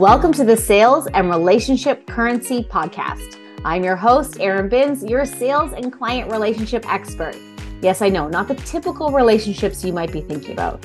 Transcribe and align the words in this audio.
Welcome 0.00 0.32
to 0.32 0.44
the 0.44 0.56
Sales 0.56 1.08
and 1.08 1.28
Relationship 1.28 2.06
Currency 2.06 2.64
Podcast. 2.64 3.38
I'm 3.66 3.84
your 3.84 3.96
host, 3.96 4.40
Erin 4.40 4.70
Binns, 4.70 5.04
your 5.04 5.26
sales 5.26 5.74
and 5.74 5.92
client 5.92 6.32
relationship 6.32 6.90
expert. 6.90 7.36
Yes, 7.82 8.00
I 8.00 8.08
know, 8.08 8.26
not 8.26 8.48
the 8.48 8.54
typical 8.54 9.12
relationships 9.12 9.84
you 9.84 9.92
might 9.92 10.10
be 10.10 10.22
thinking 10.22 10.52
about. 10.52 10.82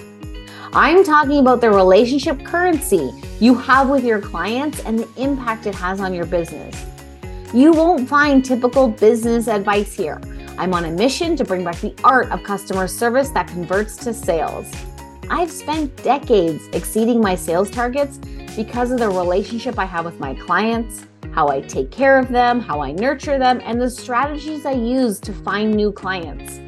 I'm 0.74 1.02
talking 1.06 1.40
about 1.40 1.62
the 1.62 1.72
relationship 1.72 2.44
currency 2.44 3.10
you 3.40 3.56
have 3.56 3.88
with 3.88 4.04
your 4.04 4.20
clients 4.20 4.82
and 4.82 5.00
the 5.00 5.08
impact 5.16 5.66
it 5.66 5.76
has 5.76 6.02
on 6.02 6.14
your 6.14 6.26
business. 6.26 6.86
You 7.54 7.72
won't 7.72 8.10
find 8.10 8.44
typical 8.44 8.90
business 8.90 9.48
advice 9.48 9.94
here. 9.94 10.20
I'm 10.58 10.74
on 10.74 10.84
a 10.84 10.92
mission 10.92 11.38
to 11.38 11.46
bring 11.46 11.64
back 11.64 11.80
the 11.80 11.96
art 12.04 12.30
of 12.32 12.44
customer 12.44 12.86
service 12.90 13.30
that 13.30 13.48
converts 13.48 13.96
to 14.04 14.14
sales. 14.14 14.70
I've 15.30 15.52
spent 15.52 15.96
decades 16.04 16.68
exceeding 16.74 17.20
my 17.20 17.36
sales 17.36 17.72
targets 17.72 18.20
because 18.56 18.92
of 18.92 19.00
the 19.00 19.10
relationship 19.10 19.80
I 19.80 19.86
have 19.86 20.06
with 20.06 20.20
my 20.20 20.36
clients, 20.36 21.08
how 21.32 21.48
I 21.48 21.62
take 21.62 21.90
care 21.90 22.20
of 22.20 22.30
them, 22.30 22.60
how 22.60 22.80
I 22.80 22.92
nurture 22.92 23.40
them, 23.40 23.60
and 23.64 23.82
the 23.82 23.90
strategies 23.90 24.66
I 24.66 24.74
use 24.74 25.20
to 25.22 25.34
find 25.34 25.74
new 25.74 25.92
clients. 25.92 26.60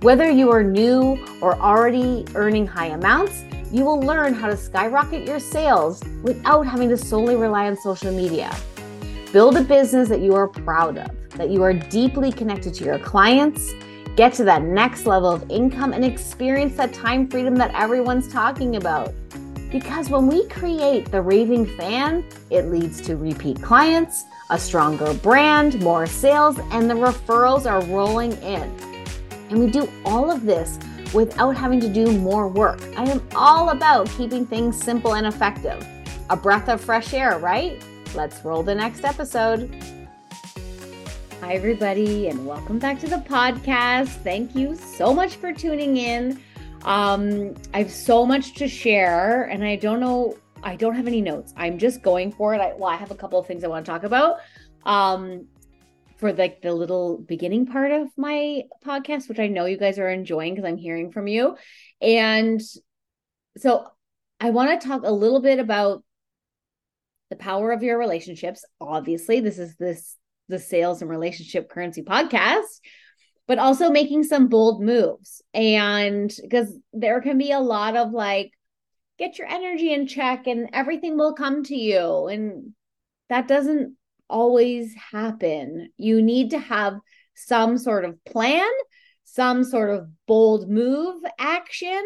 Whether 0.00 0.30
you 0.30 0.50
are 0.50 0.62
new 0.62 1.24
or 1.40 1.56
already 1.56 2.26
earning 2.34 2.66
high 2.66 2.88
amounts, 2.88 3.42
you 3.72 3.84
will 3.84 4.00
learn 4.00 4.34
how 4.34 4.48
to 4.48 4.56
skyrocket 4.56 5.26
your 5.26 5.40
sales 5.40 6.02
without 6.22 6.66
having 6.66 6.90
to 6.90 6.98
solely 6.98 7.36
rely 7.36 7.66
on 7.66 7.76
social 7.76 8.12
media. 8.12 8.54
Build 9.32 9.56
a 9.56 9.62
business 9.62 10.10
that 10.10 10.20
you 10.20 10.34
are 10.34 10.46
proud 10.46 10.98
of, 10.98 11.10
that 11.30 11.48
you 11.48 11.62
are 11.62 11.72
deeply 11.72 12.30
connected 12.30 12.74
to 12.74 12.84
your 12.84 12.98
clients 12.98 13.72
Get 14.16 14.32
to 14.34 14.44
that 14.44 14.62
next 14.62 15.06
level 15.06 15.30
of 15.32 15.50
income 15.50 15.92
and 15.92 16.04
experience 16.04 16.76
that 16.76 16.92
time 16.92 17.28
freedom 17.28 17.56
that 17.56 17.74
everyone's 17.74 18.32
talking 18.32 18.76
about. 18.76 19.12
Because 19.72 20.08
when 20.08 20.28
we 20.28 20.46
create 20.46 21.10
the 21.10 21.20
raving 21.20 21.66
fan, 21.76 22.24
it 22.48 22.66
leads 22.66 23.00
to 23.00 23.16
repeat 23.16 23.60
clients, 23.60 24.22
a 24.50 24.58
stronger 24.58 25.12
brand, 25.14 25.82
more 25.82 26.06
sales, 26.06 26.60
and 26.70 26.88
the 26.88 26.94
referrals 26.94 27.68
are 27.68 27.82
rolling 27.86 28.32
in. 28.34 28.62
And 29.50 29.58
we 29.58 29.68
do 29.68 29.90
all 30.04 30.30
of 30.30 30.44
this 30.44 30.78
without 31.12 31.56
having 31.56 31.80
to 31.80 31.88
do 31.88 32.16
more 32.18 32.46
work. 32.46 32.80
I 32.96 33.10
am 33.10 33.20
all 33.34 33.70
about 33.70 34.08
keeping 34.10 34.46
things 34.46 34.80
simple 34.80 35.16
and 35.16 35.26
effective. 35.26 35.84
A 36.30 36.36
breath 36.36 36.68
of 36.68 36.80
fresh 36.80 37.12
air, 37.14 37.40
right? 37.40 37.84
Let's 38.14 38.44
roll 38.44 38.62
the 38.62 38.76
next 38.76 39.02
episode. 39.02 39.74
Hi, 41.44 41.56
everybody, 41.56 42.28
and 42.28 42.46
welcome 42.46 42.78
back 42.78 42.98
to 43.00 43.06
the 43.06 43.18
podcast. 43.18 44.08
Thank 44.22 44.56
you 44.56 44.74
so 44.76 45.12
much 45.12 45.36
for 45.36 45.52
tuning 45.52 45.98
in. 45.98 46.40
Um, 46.86 47.54
I 47.74 47.80
have 47.80 47.90
so 47.90 48.24
much 48.24 48.54
to 48.54 48.66
share, 48.66 49.42
and 49.42 49.62
I 49.62 49.76
don't 49.76 50.00
know, 50.00 50.38
I 50.62 50.74
don't 50.74 50.94
have 50.94 51.06
any 51.06 51.20
notes. 51.20 51.52
I'm 51.54 51.76
just 51.76 52.00
going 52.00 52.32
for 52.32 52.54
it. 52.54 52.62
I, 52.62 52.72
well, 52.72 52.88
I 52.88 52.96
have 52.96 53.10
a 53.10 53.14
couple 53.14 53.38
of 53.38 53.46
things 53.46 53.62
I 53.62 53.66
want 53.66 53.84
to 53.84 53.92
talk 53.92 54.04
about. 54.04 54.38
Um, 54.86 55.48
for 56.16 56.32
like 56.32 56.62
the 56.62 56.72
little 56.72 57.18
beginning 57.18 57.66
part 57.66 57.92
of 57.92 58.08
my 58.16 58.62
podcast, 58.82 59.28
which 59.28 59.38
I 59.38 59.46
know 59.46 59.66
you 59.66 59.76
guys 59.76 59.98
are 59.98 60.08
enjoying 60.08 60.54
because 60.54 60.66
I'm 60.66 60.78
hearing 60.78 61.12
from 61.12 61.26
you. 61.28 61.58
And 62.00 62.62
so 63.58 63.86
I 64.40 64.48
want 64.48 64.80
to 64.80 64.88
talk 64.88 65.02
a 65.04 65.12
little 65.12 65.42
bit 65.42 65.58
about 65.58 66.04
the 67.28 67.36
power 67.36 67.70
of 67.70 67.82
your 67.82 67.98
relationships. 67.98 68.64
Obviously, 68.80 69.40
this 69.40 69.58
is 69.58 69.76
this 69.76 70.16
the 70.48 70.58
sales 70.58 71.02
and 71.02 71.10
relationship 71.10 71.68
currency 71.68 72.02
podcast 72.02 72.80
but 73.46 73.58
also 73.58 73.90
making 73.90 74.24
some 74.24 74.48
bold 74.48 74.82
moves. 74.82 75.42
And 75.52 76.32
because 76.42 76.72
there 76.92 77.20
can 77.20 77.38
be 77.38 77.52
a 77.52 77.60
lot 77.60 77.96
of 77.96 78.12
like 78.12 78.52
get 79.18 79.38
your 79.38 79.48
energy 79.48 79.92
in 79.92 80.06
check 80.06 80.46
and 80.46 80.70
everything 80.72 81.16
will 81.16 81.34
come 81.34 81.62
to 81.64 81.76
you. 81.76 82.26
And 82.26 82.74
that 83.28 83.46
doesn't 83.46 83.96
always 84.28 84.94
happen. 85.12 85.90
You 85.96 86.22
need 86.22 86.50
to 86.50 86.58
have 86.58 86.94
some 87.34 87.78
sort 87.78 88.04
of 88.04 88.22
plan 88.24 88.70
some 89.26 89.64
sort 89.64 89.90
of 89.90 90.06
bold 90.28 90.70
move 90.70 91.20
action 91.40 92.00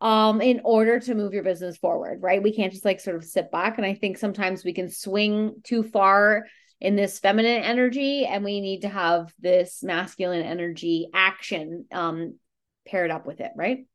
um 0.00 0.40
in 0.40 0.60
order 0.62 1.00
to 1.00 1.16
move 1.16 1.32
your 1.32 1.42
business 1.42 1.76
forward 1.76 2.22
right? 2.22 2.40
We 2.40 2.54
can't 2.54 2.72
just 2.72 2.84
like 2.84 3.00
sort 3.00 3.16
of 3.16 3.24
sit 3.24 3.50
back. 3.50 3.78
And 3.78 3.86
i 3.86 3.94
think 3.94 4.16
sometimes 4.16 4.64
we 4.64 4.72
can 4.72 4.88
swing 4.88 5.56
too 5.64 5.82
far 5.82 6.44
in 6.80 6.96
this 6.96 7.18
feminine 7.18 7.62
energy 7.62 8.24
and 8.24 8.44
we 8.44 8.60
need 8.60 8.82
to 8.82 8.88
have 8.88 9.32
this 9.40 9.82
masculine 9.82 10.42
energy 10.42 11.08
action 11.12 11.86
um 11.92 12.38
paired 12.86 13.10
up 13.10 13.26
with 13.26 13.40
it 13.40 13.52
right? 13.56 13.86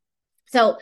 So 0.47 0.77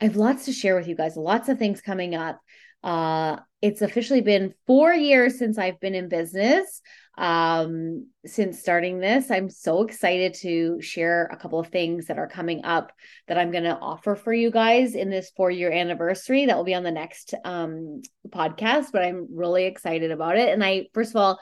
i 0.00 0.04
have 0.04 0.16
lots 0.16 0.44
to 0.44 0.52
share 0.52 0.76
with 0.76 0.88
you 0.88 0.94
guys 0.94 1.16
lots 1.16 1.48
of 1.48 1.58
things 1.58 1.80
coming 1.80 2.14
up 2.14 2.38
uh 2.82 3.36
it's 3.62 3.82
officially 3.82 4.20
been 4.20 4.54
four 4.66 4.92
years 4.92 5.38
since 5.38 5.58
i've 5.58 5.80
been 5.80 5.94
in 5.94 6.08
business 6.08 6.80
um, 7.18 8.08
since 8.26 8.60
starting 8.60 8.98
this. 8.98 9.30
I'm 9.30 9.48
so 9.48 9.82
excited 9.82 10.34
to 10.42 10.80
share 10.82 11.28
a 11.32 11.36
couple 11.36 11.58
of 11.58 11.68
things 11.68 12.06
that 12.06 12.18
are 12.18 12.28
coming 12.28 12.64
up 12.64 12.92
that 13.26 13.38
I'm 13.38 13.50
going 13.50 13.64
to 13.64 13.76
offer 13.76 14.14
for 14.14 14.32
you 14.32 14.50
guys 14.50 14.94
in 14.94 15.08
this 15.08 15.30
four 15.34 15.50
year 15.50 15.72
anniversary. 15.72 16.46
That 16.46 16.56
will 16.56 16.64
be 16.64 16.74
on 16.74 16.82
the 16.82 16.90
next 16.90 17.34
um, 17.44 18.02
podcast, 18.28 18.86
but 18.92 19.02
I'm 19.02 19.28
really 19.34 19.64
excited 19.64 20.10
about 20.10 20.36
it. 20.36 20.50
And 20.50 20.62
I, 20.62 20.88
first 20.92 21.10
of 21.10 21.16
all, 21.16 21.40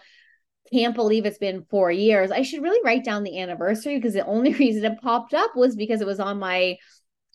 can't 0.73 0.95
believe 0.95 1.27
it's 1.27 1.39
been 1.39 1.67
four 1.71 1.91
years. 1.91 2.31
I 2.31 2.43
should 2.43 2.63
really 2.63 2.81
write 2.85 3.05
down 3.05 3.23
the 3.23 3.41
anniversary 3.41 3.97
because 3.97 4.15
the 4.15 4.27
only 4.27 4.55
reason 4.55 4.85
it 4.85 5.01
popped 5.03 5.35
up 5.35 5.57
was 5.57 5.75
because 5.75 6.01
it 6.01 6.07
was 6.07 6.21
on 6.21 6.39
my 6.39 6.77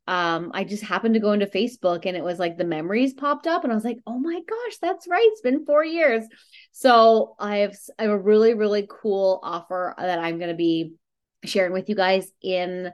um, 0.09 0.49
I 0.55 0.63
just 0.63 0.81
happened 0.81 1.13
to 1.13 1.19
go 1.19 1.33
into 1.33 1.45
Facebook 1.45 2.07
and 2.07 2.17
it 2.17 2.23
was 2.23 2.39
like 2.39 2.57
the 2.57 2.63
memories 2.63 3.13
popped 3.13 3.45
up 3.45 3.63
and 3.63 3.71
I 3.71 3.75
was 3.75 3.85
like, 3.85 3.99
oh 4.07 4.17
my 4.17 4.41
gosh, 4.49 4.77
that's 4.81 5.07
right. 5.07 5.29
It's 5.31 5.41
been 5.41 5.67
four 5.67 5.85
years. 5.85 6.23
So 6.71 7.35
I 7.37 7.57
have, 7.57 7.77
I 7.99 8.03
have 8.03 8.11
a 8.13 8.17
really, 8.17 8.55
really 8.55 8.87
cool 8.89 9.39
offer 9.43 9.93
that 9.99 10.17
I'm 10.17 10.39
going 10.39 10.49
to 10.49 10.55
be 10.55 10.93
sharing 11.45 11.73
with 11.73 11.89
you 11.89 11.95
guys 11.95 12.31
in 12.41 12.91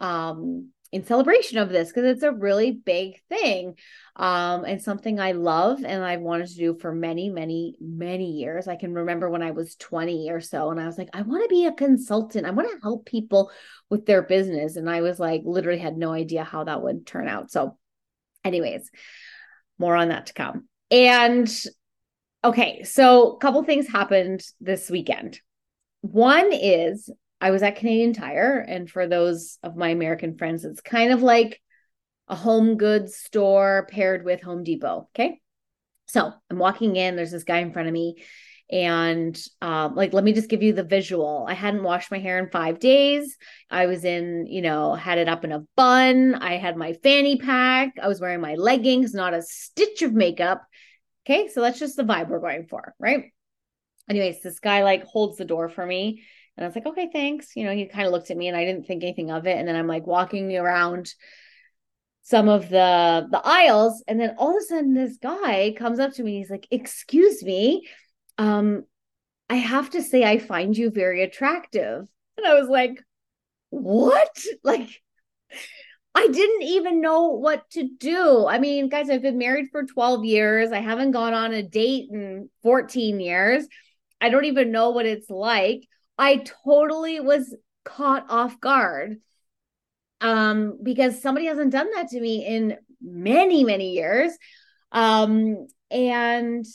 um 0.00 0.70
in 0.90 1.04
celebration 1.04 1.58
of 1.58 1.68
this 1.68 1.88
because 1.88 2.04
it's 2.04 2.22
a 2.22 2.32
really 2.32 2.70
big 2.72 3.20
thing 3.28 3.74
um 4.16 4.64
and 4.64 4.82
something 4.82 5.20
i 5.20 5.32
love 5.32 5.84
and 5.84 6.02
I've 6.02 6.20
wanted 6.20 6.48
to 6.48 6.54
do 6.54 6.78
for 6.78 6.92
many 6.92 7.28
many 7.28 7.76
many 7.80 8.32
years. 8.32 8.68
I 8.68 8.76
can 8.76 8.94
remember 8.94 9.28
when 9.28 9.42
i 9.42 9.50
was 9.50 9.76
20 9.76 10.30
or 10.30 10.40
so 10.40 10.70
and 10.70 10.80
i 10.80 10.86
was 10.86 10.96
like 10.96 11.10
i 11.12 11.22
want 11.22 11.42
to 11.44 11.54
be 11.54 11.66
a 11.66 11.72
consultant. 11.72 12.46
I 12.46 12.50
want 12.50 12.70
to 12.70 12.80
help 12.82 13.04
people 13.04 13.50
with 13.90 14.06
their 14.06 14.22
business 14.22 14.76
and 14.76 14.88
i 14.88 15.02
was 15.02 15.18
like 15.18 15.42
literally 15.44 15.78
had 15.78 15.96
no 15.96 16.12
idea 16.12 16.44
how 16.44 16.64
that 16.64 16.82
would 16.82 17.06
turn 17.06 17.28
out. 17.28 17.50
So 17.50 17.76
anyways 18.44 18.90
more 19.78 19.94
on 19.94 20.08
that 20.08 20.26
to 20.26 20.32
come. 20.32 20.68
And 20.90 21.48
okay 22.42 22.82
so 22.84 23.32
a 23.32 23.38
couple 23.38 23.62
things 23.64 23.88
happened 23.88 24.42
this 24.60 24.88
weekend. 24.88 25.40
One 26.00 26.50
is 26.52 27.10
I 27.40 27.50
was 27.50 27.62
at 27.62 27.76
Canadian 27.76 28.12
Tire, 28.12 28.58
and 28.58 28.90
for 28.90 29.06
those 29.06 29.58
of 29.62 29.76
my 29.76 29.90
American 29.90 30.36
friends, 30.36 30.64
it's 30.64 30.80
kind 30.80 31.12
of 31.12 31.22
like 31.22 31.60
a 32.28 32.34
home 32.34 32.76
goods 32.76 33.16
store 33.16 33.86
paired 33.90 34.24
with 34.24 34.42
Home 34.42 34.64
Depot. 34.64 35.08
Okay. 35.14 35.40
So 36.06 36.32
I'm 36.50 36.58
walking 36.58 36.96
in, 36.96 37.16
there's 37.16 37.30
this 37.30 37.44
guy 37.44 37.58
in 37.58 37.72
front 37.72 37.88
of 37.88 37.94
me. 37.94 38.22
And 38.70 39.38
um, 39.62 39.94
like, 39.94 40.12
let 40.12 40.24
me 40.24 40.34
just 40.34 40.50
give 40.50 40.62
you 40.62 40.74
the 40.74 40.82
visual. 40.82 41.46
I 41.48 41.54
hadn't 41.54 41.82
washed 41.82 42.10
my 42.10 42.18
hair 42.18 42.38
in 42.38 42.50
five 42.50 42.78
days. 42.78 43.36
I 43.70 43.86
was 43.86 44.04
in, 44.04 44.46
you 44.46 44.60
know, 44.60 44.94
had 44.94 45.16
it 45.18 45.28
up 45.28 45.44
in 45.44 45.52
a 45.52 45.64
bun. 45.74 46.34
I 46.34 46.58
had 46.58 46.76
my 46.76 46.92
fanny 47.02 47.38
pack. 47.38 47.94
I 48.02 48.08
was 48.08 48.20
wearing 48.20 48.42
my 48.42 48.56
leggings, 48.56 49.14
not 49.14 49.32
a 49.32 49.40
stitch 49.40 50.02
of 50.02 50.12
makeup. 50.12 50.62
Okay. 51.24 51.48
So 51.48 51.62
that's 51.62 51.78
just 51.78 51.96
the 51.96 52.04
vibe 52.04 52.28
we're 52.28 52.40
going 52.40 52.66
for. 52.66 52.94
Right. 52.98 53.32
Anyways, 54.08 54.42
this 54.42 54.60
guy 54.60 54.84
like 54.84 55.04
holds 55.04 55.38
the 55.38 55.44
door 55.46 55.68
for 55.68 55.84
me 55.84 56.24
and 56.58 56.64
I 56.64 56.68
was 56.68 56.74
like, 56.74 56.86
okay, 56.86 57.08
thanks. 57.12 57.54
You 57.54 57.64
know, 57.64 57.72
he 57.72 57.86
kind 57.86 58.04
of 58.04 58.12
looked 58.12 58.32
at 58.32 58.36
me 58.36 58.48
and 58.48 58.56
I 58.56 58.64
didn't 58.64 58.84
think 58.84 59.04
anything 59.04 59.30
of 59.30 59.46
it. 59.46 59.56
And 59.56 59.68
then 59.68 59.76
I'm 59.76 59.86
like 59.86 60.08
walking 60.08 60.56
around 60.56 61.14
some 62.22 62.48
of 62.48 62.68
the 62.68 63.28
the 63.30 63.40
aisles. 63.44 64.02
And 64.08 64.18
then 64.18 64.34
all 64.38 64.56
of 64.56 64.56
a 64.56 64.66
sudden 64.66 64.92
this 64.92 65.18
guy 65.18 65.72
comes 65.78 66.00
up 66.00 66.14
to 66.14 66.24
me 66.24 66.38
he's 66.38 66.50
like 66.50 66.66
excuse 66.72 67.44
me 67.44 67.86
um 68.38 68.84
i 69.48 69.54
have 69.54 69.90
to 69.90 70.02
say 70.02 70.24
i 70.24 70.38
find 70.38 70.76
you 70.76 70.90
very 70.90 71.22
attractive. 71.22 72.08
And 72.36 72.46
i 72.46 72.54
was 72.54 72.68
like 72.68 73.00
what? 73.70 74.44
Like 74.64 74.88
i 76.16 76.26
didn't 76.26 76.62
even 76.62 77.00
know 77.00 77.28
what 77.28 77.70
to 77.70 77.88
do. 78.00 78.48
I 78.48 78.58
mean 78.58 78.88
guys 78.88 79.10
i've 79.10 79.22
been 79.22 79.38
married 79.38 79.68
for 79.70 79.84
12 79.84 80.24
years. 80.24 80.72
I 80.72 80.80
haven't 80.80 81.12
gone 81.12 81.34
on 81.34 81.52
a 81.52 81.62
date 81.62 82.08
in 82.10 82.50
14 82.64 83.20
years. 83.20 83.68
I 84.20 84.28
don't 84.28 84.46
even 84.46 84.72
know 84.72 84.90
what 84.90 85.06
it's 85.06 85.30
like 85.30 85.84
I 86.18 86.44
totally 86.64 87.20
was 87.20 87.54
caught 87.84 88.26
off 88.28 88.60
guard 88.60 89.20
um, 90.20 90.78
because 90.82 91.22
somebody 91.22 91.46
hasn't 91.46 91.72
done 91.72 91.88
that 91.94 92.08
to 92.08 92.20
me 92.20 92.44
in 92.44 92.76
many, 93.00 93.64
many 93.64 93.92
years. 93.92 94.32
Um, 94.90 95.68
and 95.90 96.66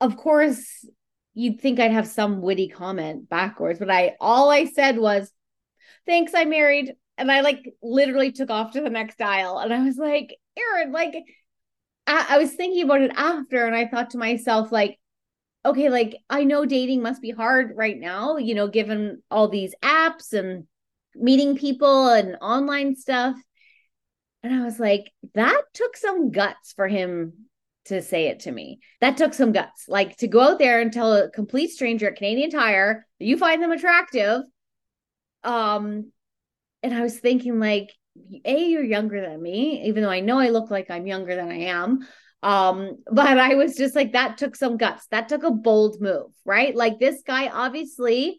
of 0.00 0.16
course, 0.16 0.86
you'd 1.34 1.60
think 1.60 1.78
I'd 1.78 1.92
have 1.92 2.08
some 2.08 2.40
witty 2.40 2.68
comment 2.68 3.28
backwards, 3.28 3.78
but 3.78 3.90
I 3.90 4.16
all 4.20 4.50
I 4.50 4.64
said 4.64 4.98
was, 4.98 5.30
thanks, 6.06 6.32
I 6.34 6.44
married. 6.44 6.94
And 7.16 7.30
I 7.30 7.40
like 7.40 7.74
literally 7.82 8.32
took 8.32 8.50
off 8.50 8.72
to 8.72 8.80
the 8.80 8.90
next 8.90 9.20
aisle. 9.20 9.58
And 9.58 9.72
I 9.72 9.82
was 9.82 9.96
like, 9.96 10.36
Erin, 10.56 10.92
like, 10.92 11.14
I, 12.06 12.26
I 12.30 12.38
was 12.38 12.52
thinking 12.52 12.84
about 12.84 13.02
it 13.02 13.12
after 13.16 13.66
and 13.66 13.74
I 13.74 13.86
thought 13.86 14.10
to 14.10 14.18
myself, 14.18 14.70
like, 14.70 14.98
okay, 15.68 15.88
like 15.88 16.16
I 16.28 16.44
know 16.44 16.64
dating 16.64 17.02
must 17.02 17.22
be 17.22 17.30
hard 17.30 17.72
right 17.76 17.98
now, 17.98 18.36
you 18.36 18.54
know, 18.54 18.68
given 18.68 19.22
all 19.30 19.48
these 19.48 19.74
apps 19.82 20.32
and 20.32 20.66
meeting 21.14 21.56
people 21.56 22.08
and 22.08 22.36
online 22.40 22.96
stuff. 22.96 23.36
And 24.42 24.54
I 24.54 24.64
was 24.64 24.78
like, 24.78 25.10
that 25.34 25.62
took 25.74 25.96
some 25.96 26.30
guts 26.30 26.72
for 26.72 26.86
him 26.88 27.32
to 27.86 28.02
say 28.02 28.26
it 28.28 28.40
to 28.40 28.52
me. 28.52 28.80
That 29.00 29.16
took 29.16 29.34
some 29.34 29.52
guts. 29.52 29.86
Like 29.88 30.16
to 30.18 30.28
go 30.28 30.40
out 30.40 30.58
there 30.58 30.80
and 30.80 30.92
tell 30.92 31.12
a 31.14 31.30
complete 31.30 31.70
stranger 31.70 32.08
at 32.08 32.16
Canadian 32.16 32.50
Tire 32.50 33.06
you 33.18 33.36
find 33.36 33.62
them 33.62 33.72
attractive. 33.72 34.42
Um, 35.42 36.12
and 36.82 36.94
I 36.94 37.02
was 37.02 37.18
thinking, 37.18 37.58
like, 37.58 37.92
A, 38.44 38.66
you're 38.66 38.84
younger 38.84 39.20
than 39.20 39.42
me, 39.42 39.86
even 39.86 40.02
though 40.02 40.10
I 40.10 40.20
know 40.20 40.38
I 40.38 40.50
look 40.50 40.70
like 40.70 40.90
I'm 40.90 41.06
younger 41.06 41.34
than 41.34 41.50
I 41.50 41.62
am. 41.62 42.06
Um, 42.42 42.98
but 43.10 43.38
I 43.38 43.54
was 43.54 43.76
just 43.76 43.96
like, 43.96 44.12
that 44.12 44.38
took 44.38 44.54
some 44.54 44.76
guts. 44.76 45.06
That 45.10 45.28
took 45.28 45.42
a 45.42 45.50
bold 45.50 46.00
move, 46.00 46.30
right? 46.44 46.74
Like 46.74 46.98
this 46.98 47.22
guy 47.26 47.48
obviously 47.48 48.38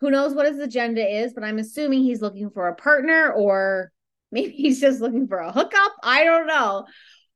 who 0.00 0.10
knows 0.10 0.34
what 0.34 0.46
his 0.46 0.58
agenda 0.58 1.06
is, 1.06 1.32
but 1.32 1.44
I'm 1.44 1.58
assuming 1.58 2.02
he's 2.02 2.20
looking 2.20 2.50
for 2.50 2.68
a 2.68 2.74
partner 2.74 3.32
or 3.32 3.92
maybe 4.32 4.52
he's 4.52 4.80
just 4.80 5.00
looking 5.00 5.28
for 5.28 5.38
a 5.38 5.52
hookup. 5.52 5.92
I 6.02 6.24
don't 6.24 6.46
know. 6.46 6.86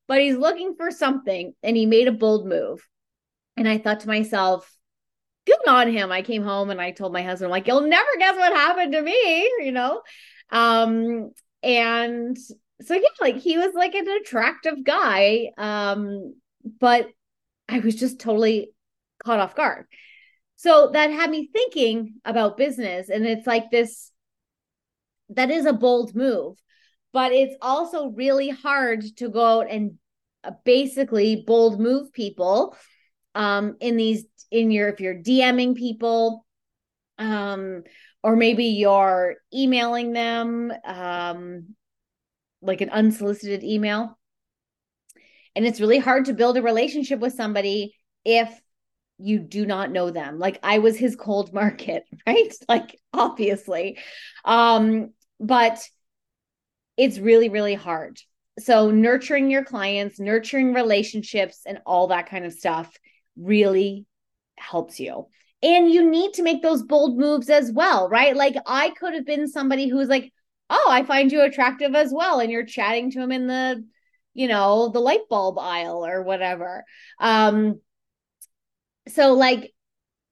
But 0.09 0.21
he's 0.21 0.37
looking 0.37 0.75
for 0.77 0.91
something 0.91 1.55
and 1.63 1.77
he 1.77 1.87
made 1.87 2.09
a 2.09 2.13
bold 2.13 2.47
move. 2.47 2.87
And 3.57 3.69
I 3.69 3.79
thought 3.79 4.01
to 4.01 4.09
myself, 4.09 4.69
good 5.47 5.69
on 5.69 5.93
him. 5.93 6.11
I 6.11 6.23
came 6.23 6.43
home 6.43 6.71
and 6.71 6.81
I 6.81 6.91
told 6.91 7.13
my 7.13 7.23
husband, 7.23 7.51
like, 7.53 7.69
you'll 7.69 7.83
never 7.83 8.09
guess 8.19 8.37
what 8.37 8.53
happened 8.53 8.93
to 8.93 9.03
me, 9.03 9.53
you 9.61 9.71
know? 9.71 10.03
Um, 10.51 11.31
and 11.63 12.37
so 12.83 12.95
yeah, 12.95 13.09
like 13.21 13.37
he 13.37 13.59
was 13.59 13.75
like 13.75 13.95
an 13.95 14.09
attractive 14.09 14.85
guy. 14.85 15.51
Um, 15.59 16.35
but 16.79 17.09
I 17.69 17.79
was 17.81 17.95
just 17.95 18.21
totally 18.21 18.71
caught 19.25 19.41
off 19.41 19.55
guard. 19.55 19.87
So 20.57 20.91
that 20.93 21.11
had 21.11 21.31
me 21.31 21.49
thinking 21.53 22.15
about 22.25 22.57
business. 22.57 23.09
And 23.09 23.27
it's 23.27 23.47
like 23.47 23.71
this 23.71 24.11
that 25.31 25.51
is 25.51 25.65
a 25.65 25.73
bold 25.73 26.15
move, 26.15 26.57
but 27.13 27.33
it's 27.33 27.55
also 27.63 28.09
really 28.09 28.51
hard 28.51 29.05
to 29.19 29.29
go 29.29 29.61
out 29.61 29.71
and 29.71 29.93
uh, 30.43 30.53
basically 30.65 31.45
bold 31.47 31.81
move 31.81 32.13
people 32.13 32.77
um 33.37 33.77
in 33.81 33.97
these 33.97 34.25
in 34.51 34.71
your 34.73 34.89
if 34.89 35.01
you're 35.01 35.15
DMing 35.15 35.77
people 35.77 36.45
um 37.19 37.85
or 38.25 38.35
maybe 38.35 38.65
you're 38.65 39.37
emailing 39.55 40.13
them 40.13 40.73
um 40.85 41.77
like 42.63 42.81
an 42.81 42.91
unsolicited 42.91 43.65
email. 43.65 44.19
And 45.57 45.67
it's 45.67 45.81
really 45.81 45.99
hard 45.99 46.27
to 46.27 46.35
build 46.35 46.57
a 46.57 46.63
relationship 46.63 47.19
with 47.21 47.35
somebody 47.35 47.95
if 48.25 48.61
you 49.19 49.39
do 49.39 49.67
not 49.67 49.91
know 49.91 50.11
them. 50.11 50.39
Like 50.39 50.59
i 50.63 50.79
was 50.79 50.97
his 50.97 51.17
cold 51.17 51.53
market 51.55 52.05
right? 52.27 52.53
Like 52.69 52.99
obviously. 53.13 53.99
Um 54.45 55.11
but 55.39 55.81
it's 56.97 57.19
really 57.19 57.49
really 57.49 57.75
hard. 57.75 58.19
So 58.59 58.91
nurturing 58.91 59.51
your 59.51 59.65
clients 59.65 60.21
nurturing 60.21 60.75
relationships 60.75 61.63
and 61.67 61.81
all 61.87 62.09
that 62.09 62.29
kind 62.29 62.45
of 62.45 62.53
stuff 62.53 62.95
really 63.37 64.07
helps 64.59 65.01
you. 65.01 65.27
And 65.63 65.91
you 65.91 66.09
need 66.09 66.35
to 66.35 66.43
make 66.43 66.63
those 66.63 66.83
bold 66.83 67.19
moves 67.19 67.51
as 67.51 67.73
well 67.73 68.09
right? 68.09 68.37
Like 68.37 68.57
i 68.67 68.91
could 68.91 69.15
have 69.15 69.27
been 69.27 69.49
somebody 69.49 69.89
who's 69.89 70.09
like 70.09 70.33
oh 70.71 70.89
i 70.91 71.03
find 71.05 71.31
you 71.31 71.43
attractive 71.43 71.95
as 71.95 72.13
well 72.13 72.41
and 72.41 72.51
you're 72.51 72.65
chatting 72.65 73.11
to 73.11 73.21
him 73.21 73.33
in 73.33 73.47
the 73.47 73.85
you 74.33 74.49
know 74.49 74.89
the 74.89 75.01
light 75.01 75.29
bulb 75.29 75.59
aisle 75.59 76.07
or 76.07 76.23
whatever 76.23 76.85
um 77.21 77.79
so 79.09 79.35
like 79.35 79.73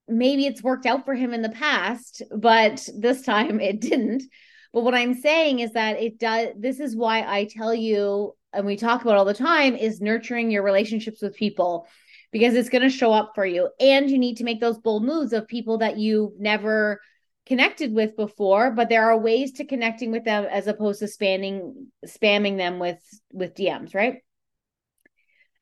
maybe 0.09 0.47
it's 0.47 0.63
worked 0.63 0.87
out 0.87 1.05
for 1.05 1.15
him 1.15 1.35
in 1.35 1.43
the 1.43 1.49
past, 1.51 2.23
but 2.35 2.89
this 2.97 3.23
time 3.23 3.61
it 3.61 3.81
didn't. 3.81 4.25
But 4.73 4.83
what 4.83 4.95
I'm 4.95 5.15
saying 5.15 5.61
is 5.61 5.73
that 5.73 6.01
it 6.01 6.19
does 6.19 6.49
this 6.57 6.81
is 6.81 6.97
why 6.97 7.23
I 7.27 7.45
tell 7.45 7.75
you 7.75 8.35
and 8.53 8.67
we 8.67 8.77
talk 8.77 9.03
about 9.03 9.17
all 9.17 9.25
the 9.25 9.35
time 9.35 9.77
is 9.77 10.01
nurturing 10.01 10.51
your 10.51 10.63
relationships 10.63 11.21
with 11.21 11.37
people 11.37 11.87
because 12.33 12.55
it's 12.55 12.69
going 12.69 12.83
to 12.83 12.91
show 12.91 13.13
up 13.13 13.33
for 13.35 13.45
you 13.45 13.71
and 13.81 14.11
you 14.11 14.19
need 14.19 14.39
to 14.39 14.45
make 14.45 14.61
those 14.61 14.79
bold 14.79 15.05
moves 15.05 15.33
of 15.33 15.49
people 15.49 15.79
that 15.79 15.99
you've 15.99 16.39
never 16.39 17.01
connected 17.49 17.93
with 17.93 18.15
before 18.17 18.71
but 18.71 18.89
there 18.89 19.11
are 19.11 19.19
ways 19.19 19.53
to 19.53 19.65
connecting 19.65 20.13
with 20.13 20.25
them 20.25 20.45
as 20.45 20.67
opposed 20.67 21.01
to 21.01 21.07
spamming 21.07 21.87
spamming 22.07 22.59
them 22.59 22.79
with 22.79 23.01
with 23.33 23.55
DMs 23.55 23.95
right 23.95 24.19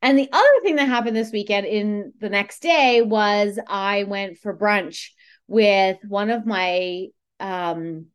and 0.03 0.19
the 0.19 0.29
other 0.31 0.61
thing 0.63 0.77
that 0.77 0.89
happened 0.89 1.17
this 1.17 1.33
weekend 1.33 1.67
in 1.67 2.13
the 2.21 2.29
next 2.29 2.61
day 2.61 3.03
was 3.03 3.59
I 3.67 4.05
went 4.05 4.39
for 4.39 4.57
brunch 4.57 5.11
with 5.49 5.99
one 6.07 6.31
of 6.31 6.45
my 6.45 7.07
um, 7.41 8.07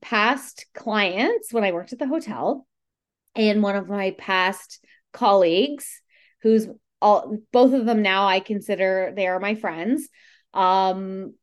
past 0.00 0.66
clients 0.74 1.52
when 1.52 1.64
I 1.64 1.72
worked 1.72 1.92
at 1.92 1.98
the 1.98 2.06
hotel 2.06 2.66
and 3.34 3.62
one 3.62 3.76
of 3.76 3.88
my 3.88 4.14
past 4.18 4.84
colleagues 5.12 6.00
who's 6.42 6.68
all 7.00 7.38
both 7.52 7.72
of 7.72 7.86
them 7.86 8.02
now 8.02 8.26
I 8.26 8.40
consider 8.40 9.12
they 9.14 9.26
are 9.26 9.40
my 9.40 9.54
friends. 9.54 10.08
Um, 10.52 11.34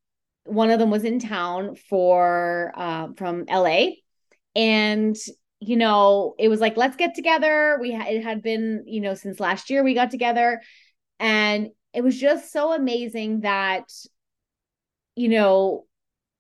one 0.46 0.72
of 0.72 0.80
them 0.80 0.90
was 0.90 1.04
in 1.04 1.20
town 1.20 1.76
for 1.76 2.74
uh, 2.76 3.08
from 3.16 3.46
LA 3.50 3.88
and 4.56 5.16
you 5.64 5.78
know, 5.78 6.34
it 6.40 6.48
was 6.48 6.60
like, 6.60 6.76
let's 6.76 6.96
get 6.96 7.14
together. 7.14 7.78
We 7.80 7.92
had, 7.92 8.08
it 8.08 8.24
had 8.24 8.42
been, 8.42 8.84
you 8.88 9.00
know, 9.00 9.14
since 9.14 9.40
last 9.40 9.70
year 9.70 9.84
we 9.84 9.94
got 9.94 10.10
together. 10.10 10.60
And 11.20 11.70
it 11.94 12.04
was 12.04 12.20
just 12.20 12.52
so 12.52 12.74
amazing 12.74 13.42
that, 13.42 13.84
you 15.16 15.30
know, 15.30 15.86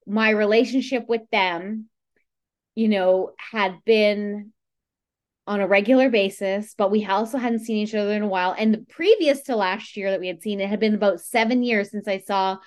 my 0.08 0.32
relationship 0.32 1.08
with 1.08 1.22
them, 1.32 1.88
you 2.74 2.88
know, 2.88 3.34
had 3.38 3.78
been 3.86 4.54
on 5.46 5.62
a 5.62 5.68
regular 5.68 6.10
basis, 6.10 6.74
but 6.76 6.90
we 6.90 7.06
also 7.06 7.38
hadn't 7.38 7.60
seen 7.60 7.78
each 7.78 7.94
other 7.94 8.14
in 8.14 8.24
a 8.24 8.28
while. 8.28 8.56
And 8.58 8.74
the 8.74 8.86
previous 8.90 9.44
to 9.44 9.56
last 9.56 9.98
year 9.98 10.10
that 10.10 10.20
we 10.20 10.28
had 10.28 10.42
seen, 10.42 10.60
it 10.60 10.70
had 10.70 10.80
been 10.80 10.96
about 10.96 11.20
seven 11.20 11.62
years 11.62 11.92
since 11.92 12.08
I 12.08 12.20
saw 12.20 12.58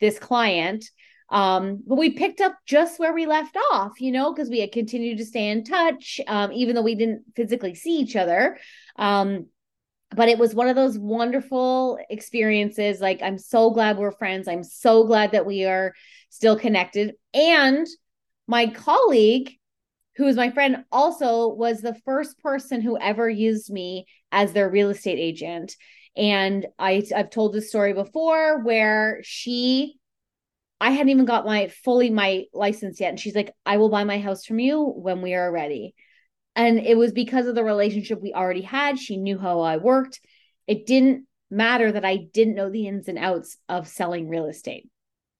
this 0.00 0.18
client. 0.18 0.84
Um, 1.28 1.82
but 1.86 1.96
we 1.96 2.10
picked 2.10 2.40
up 2.40 2.54
just 2.66 3.00
where 3.00 3.12
we 3.12 3.26
left 3.26 3.56
off, 3.72 4.00
you 4.00 4.12
know, 4.12 4.32
because 4.32 4.48
we 4.48 4.60
had 4.60 4.70
continued 4.72 5.18
to 5.18 5.24
stay 5.24 5.48
in 5.48 5.64
touch, 5.64 6.20
um, 6.28 6.52
even 6.52 6.74
though 6.74 6.82
we 6.82 6.94
didn't 6.94 7.24
physically 7.34 7.74
see 7.74 7.98
each 7.98 8.14
other. 8.14 8.58
Um, 8.96 9.46
but 10.14 10.28
it 10.28 10.38
was 10.38 10.54
one 10.54 10.68
of 10.68 10.76
those 10.76 10.96
wonderful 10.98 11.98
experiences. 12.10 13.00
Like, 13.00 13.22
I'm 13.22 13.38
so 13.38 13.70
glad 13.70 13.98
we're 13.98 14.12
friends. 14.12 14.46
I'm 14.46 14.62
so 14.62 15.04
glad 15.04 15.32
that 15.32 15.46
we 15.46 15.64
are 15.64 15.94
still 16.30 16.56
connected. 16.56 17.14
And 17.34 17.86
my 18.46 18.68
colleague, 18.68 19.50
who 20.16 20.26
is 20.26 20.36
my 20.36 20.50
friend, 20.50 20.84
also 20.92 21.48
was 21.48 21.80
the 21.80 21.96
first 22.04 22.38
person 22.38 22.80
who 22.80 22.96
ever 22.98 23.28
used 23.28 23.70
me 23.70 24.06
as 24.30 24.52
their 24.52 24.70
real 24.70 24.90
estate 24.90 25.18
agent. 25.18 25.74
And 26.16 26.66
I, 26.78 27.02
I've 27.14 27.30
told 27.30 27.52
this 27.52 27.68
story 27.68 27.92
before 27.92 28.62
where 28.62 29.20
she 29.22 29.98
I 30.80 30.90
hadn't 30.90 31.08
even 31.08 31.24
got 31.24 31.46
my 31.46 31.68
fully 31.68 32.10
my 32.10 32.44
license 32.52 33.00
yet. 33.00 33.10
And 33.10 33.20
she's 33.20 33.34
like, 33.34 33.52
I 33.64 33.78
will 33.78 33.88
buy 33.88 34.04
my 34.04 34.18
house 34.18 34.44
from 34.44 34.58
you 34.58 34.84
when 34.84 35.22
we 35.22 35.34
are 35.34 35.50
ready. 35.50 35.94
And 36.54 36.78
it 36.78 36.96
was 36.96 37.12
because 37.12 37.46
of 37.46 37.54
the 37.54 37.64
relationship 37.64 38.20
we 38.20 38.34
already 38.34 38.62
had. 38.62 38.98
She 38.98 39.16
knew 39.16 39.38
how 39.38 39.60
I 39.60 39.78
worked. 39.78 40.20
It 40.66 40.86
didn't 40.86 41.26
matter 41.50 41.92
that 41.92 42.04
I 42.04 42.16
didn't 42.32 42.56
know 42.56 42.70
the 42.70 42.88
ins 42.88 43.08
and 43.08 43.18
outs 43.18 43.56
of 43.68 43.88
selling 43.88 44.28
real 44.28 44.46
estate. 44.46 44.88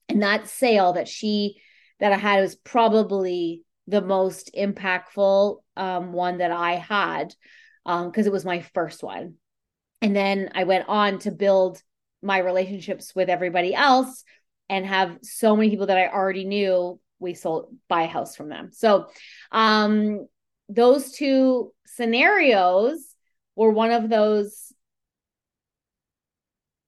And 0.09 0.23
that 0.23 0.49
sale 0.49 0.95
that 0.95 1.09
she 1.09 1.61
that 2.01 2.13
I 2.13 2.17
had 2.17 2.41
was 2.41 2.57
probably 2.57 3.63
the 3.87 4.03
most 4.03 4.51
impactful 4.57 5.59
um, 5.77 6.13
one 6.13 6.39
that 6.39 6.51
I 6.51 6.73
had 6.75 7.35
because 7.85 8.27
um, 8.27 8.27
it 8.27 8.33
was 8.33 8.45
my 8.45 8.61
first 8.61 9.03
one. 9.03 9.35
And 10.03 10.15
then 10.15 10.51
I 10.55 10.65
went 10.65 10.89
on 10.89 11.19
to 11.21 11.31
build 11.31 11.83
my 12.23 12.39
relationships 12.39 13.15
with 13.15 13.29
everybody 13.29 13.75
else 13.75 14.25
and 14.69 14.85
have 14.85 15.19
so 15.23 15.57
many 15.57 15.71
people 15.71 15.87
that 15.87 15.99
I 15.99 16.09
already 16.09 16.45
knew 16.45 17.01
we 17.19 17.35
sold 17.35 17.75
buy 17.89 18.03
a 18.03 18.07
house 18.07 18.37
from 18.37 18.49
them. 18.49 18.71
So 18.73 19.07
um 19.53 20.27
those 20.69 21.13
two 21.13 21.73
scenarios 21.87 22.99
were 23.55 23.71
one 23.71 23.93
of 23.93 24.09
those 24.09 24.73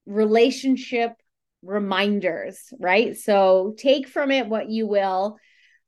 relationship 0.07 1.13
reminders, 1.63 2.59
right? 2.79 3.17
So 3.17 3.75
take 3.79 4.09
from 4.09 4.31
it 4.31 4.49
what 4.49 4.69
you 4.69 4.87
will. 4.87 5.39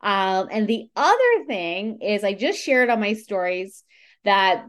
Um, 0.02 0.48
and 0.50 0.66
the 0.66 0.88
other 0.96 1.44
thing 1.46 2.00
is, 2.00 2.24
I 2.24 2.34
just 2.34 2.62
shared 2.62 2.90
on 2.90 3.00
my 3.00 3.14
stories 3.14 3.84
that 4.24 4.64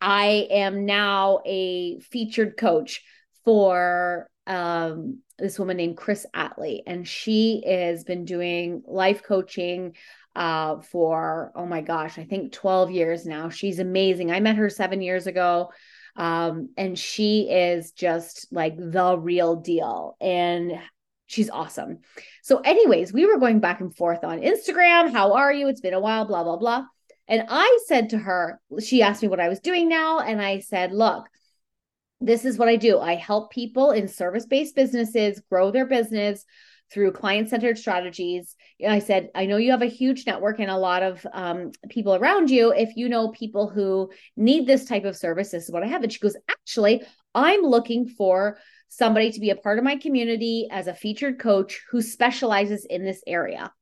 I 0.00 0.48
am 0.50 0.86
now 0.86 1.40
a 1.44 1.98
featured 2.00 2.56
coach 2.56 3.02
for 3.44 4.28
um, 4.46 5.20
this 5.38 5.58
woman 5.58 5.76
named 5.76 5.96
Chris 5.96 6.26
Atley, 6.34 6.80
and 6.86 7.06
she 7.06 7.62
has 7.66 8.04
been 8.04 8.24
doing 8.24 8.82
life 8.86 9.22
coaching 9.22 9.94
uh, 10.34 10.80
for 10.82 11.50
oh 11.54 11.66
my 11.66 11.80
gosh, 11.80 12.18
I 12.18 12.24
think 12.24 12.52
12 12.52 12.90
years 12.90 13.26
now. 13.26 13.48
She's 13.48 13.78
amazing. 13.78 14.30
I 14.30 14.40
met 14.40 14.56
her 14.56 14.68
seven 14.68 15.00
years 15.00 15.26
ago. 15.26 15.70
Um, 16.16 16.70
and 16.76 16.98
she 16.98 17.50
is 17.50 17.92
just 17.92 18.46
like 18.50 18.76
the 18.76 19.18
real 19.18 19.56
deal. 19.56 20.16
And 20.20 20.72
she's 21.26 21.50
awesome. 21.50 21.98
So, 22.42 22.58
anyways, 22.60 23.12
we 23.12 23.26
were 23.26 23.38
going 23.38 23.60
back 23.60 23.80
and 23.80 23.94
forth 23.94 24.24
on 24.24 24.40
Instagram. 24.40 25.12
How 25.12 25.34
are 25.34 25.52
you? 25.52 25.68
It's 25.68 25.80
been 25.80 25.94
a 25.94 26.00
while, 26.00 26.24
blah, 26.24 26.44
blah, 26.44 26.56
blah. 26.56 26.86
And 27.28 27.46
I 27.48 27.78
said 27.86 28.10
to 28.10 28.18
her, 28.18 28.60
she 28.80 29.02
asked 29.02 29.22
me 29.22 29.28
what 29.28 29.40
I 29.40 29.48
was 29.48 29.60
doing 29.60 29.88
now. 29.88 30.20
And 30.20 30.40
I 30.40 30.60
said, 30.60 30.92
look, 30.92 31.26
this 32.20 32.44
is 32.44 32.56
what 32.56 32.68
I 32.68 32.76
do. 32.76 32.98
I 32.98 33.14
help 33.14 33.52
people 33.52 33.90
in 33.90 34.08
service 34.08 34.46
based 34.46 34.74
businesses 34.74 35.42
grow 35.50 35.70
their 35.70 35.86
business 35.86 36.44
through 36.90 37.12
client 37.12 37.48
centered 37.48 37.76
strategies. 37.76 38.54
I 38.86 39.00
said, 39.00 39.30
I 39.34 39.46
know 39.46 39.56
you 39.56 39.72
have 39.72 39.82
a 39.82 39.86
huge 39.86 40.24
network 40.26 40.60
and 40.60 40.70
a 40.70 40.76
lot 40.76 41.02
of 41.02 41.26
um, 41.32 41.72
people 41.88 42.14
around 42.14 42.48
you. 42.48 42.72
If 42.72 42.96
you 42.96 43.08
know 43.08 43.30
people 43.30 43.68
who 43.68 44.10
need 44.36 44.66
this 44.66 44.84
type 44.84 45.04
of 45.04 45.16
service, 45.16 45.50
this 45.50 45.64
is 45.64 45.70
what 45.70 45.82
I 45.82 45.88
have. 45.88 46.02
And 46.02 46.12
she 46.12 46.20
goes, 46.20 46.36
Actually, 46.48 47.02
I'm 47.34 47.62
looking 47.62 48.06
for 48.08 48.58
somebody 48.88 49.32
to 49.32 49.40
be 49.40 49.50
a 49.50 49.56
part 49.56 49.78
of 49.78 49.84
my 49.84 49.96
community 49.96 50.68
as 50.70 50.86
a 50.86 50.94
featured 50.94 51.40
coach 51.40 51.82
who 51.90 52.00
specializes 52.00 52.84
in 52.84 53.04
this 53.04 53.22
area. 53.26 53.72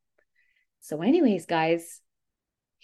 So, 0.80 1.02
anyways, 1.02 1.46
guys, 1.46 2.00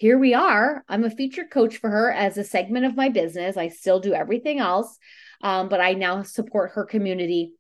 here 0.01 0.17
we 0.17 0.33
are. 0.33 0.83
I'm 0.89 1.05
a 1.05 1.11
featured 1.11 1.51
coach 1.51 1.77
for 1.77 1.91
her 1.91 2.11
as 2.11 2.39
a 2.39 2.43
segment 2.43 2.87
of 2.87 2.97
my 2.97 3.11
business. 3.11 3.59
I 3.59 3.69
still 3.69 4.01
do 4.01 4.15
everything 4.15 4.59
else, 4.59 4.97
um, 5.43 5.69
but 5.69 5.79
I 5.79 5.93
now 5.93 6.23
support 6.23 6.71
her 6.71 6.87
community 6.87 7.53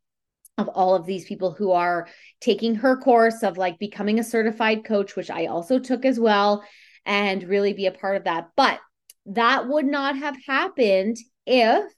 of 0.56 0.68
all 0.68 0.94
of 0.94 1.04
these 1.04 1.26
people 1.26 1.52
who 1.52 1.72
are 1.72 2.08
taking 2.40 2.76
her 2.76 2.96
course 2.96 3.42
of 3.42 3.58
like 3.58 3.78
becoming 3.78 4.18
a 4.18 4.24
certified 4.24 4.86
coach, 4.86 5.16
which 5.16 5.28
I 5.28 5.46
also 5.46 5.78
took 5.78 6.06
as 6.06 6.18
well, 6.18 6.64
and 7.04 7.42
really 7.42 7.74
be 7.74 7.84
a 7.84 7.92
part 7.92 8.16
of 8.16 8.24
that. 8.24 8.48
But 8.56 8.80
that 9.26 9.68
would 9.68 9.84
not 9.84 10.16
have 10.16 10.38
happened 10.46 11.18
if 11.44 11.92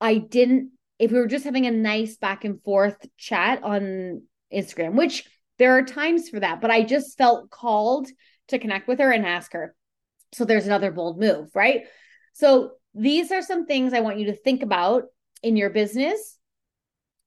I 0.00 0.16
didn't, 0.16 0.70
if 0.98 1.12
we 1.12 1.18
were 1.18 1.26
just 1.26 1.44
having 1.44 1.66
a 1.66 1.70
nice 1.70 2.16
back 2.16 2.46
and 2.46 2.62
forth 2.62 2.96
chat 3.18 3.62
on 3.62 4.22
Instagram, 4.50 4.94
which 4.94 5.28
there 5.58 5.76
are 5.76 5.82
times 5.82 6.30
for 6.30 6.40
that, 6.40 6.62
but 6.62 6.70
I 6.70 6.84
just 6.84 7.18
felt 7.18 7.50
called 7.50 8.08
to 8.48 8.58
connect 8.58 8.88
with 8.88 8.98
her 8.98 9.10
and 9.10 9.26
ask 9.26 9.52
her. 9.52 9.74
So 10.32 10.44
there's 10.44 10.66
another 10.66 10.90
bold 10.90 11.18
move, 11.18 11.50
right? 11.54 11.82
So 12.32 12.72
these 12.94 13.32
are 13.32 13.42
some 13.42 13.66
things 13.66 13.92
I 13.92 14.00
want 14.00 14.18
you 14.18 14.26
to 14.26 14.36
think 14.36 14.62
about 14.62 15.04
in 15.42 15.56
your 15.56 15.70
business 15.70 16.38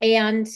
and 0.02 0.48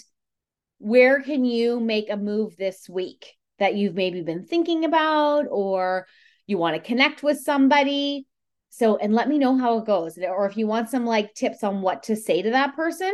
where 0.80 1.22
can 1.22 1.46
you 1.46 1.80
make 1.80 2.10
a 2.10 2.18
move 2.18 2.58
this 2.58 2.90
week 2.90 3.34
that 3.60 3.76
you've 3.76 3.96
maybe 3.96 4.22
been 4.22 4.46
thinking 4.46 4.86
about 4.86 5.46
or 5.50 6.08
you 6.48 6.58
want 6.58 6.76
to 6.76 6.82
connect 6.82 7.24
with 7.24 7.40
somebody 7.40 8.26
so 8.70 8.98
and 8.98 9.14
let 9.14 9.30
me 9.30 9.38
know 9.38 9.58
how 9.58 9.78
it 9.78 9.86
goes 9.86 10.18
or 10.18 10.46
if 10.46 10.58
you 10.58 10.68
want 10.68 10.90
some 10.90 11.06
like 11.06 11.34
tips 11.34 11.64
on 11.64 11.82
what 11.82 12.04
to 12.04 12.16
say 12.16 12.42
to 12.42 12.52
that 12.52 12.76
person 12.76 13.14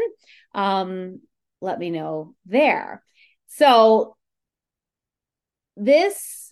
um 0.55 1.19
let 1.61 1.77
me 1.77 1.89
know 1.89 2.33
there 2.45 3.03
so 3.47 4.15
this 5.75 6.48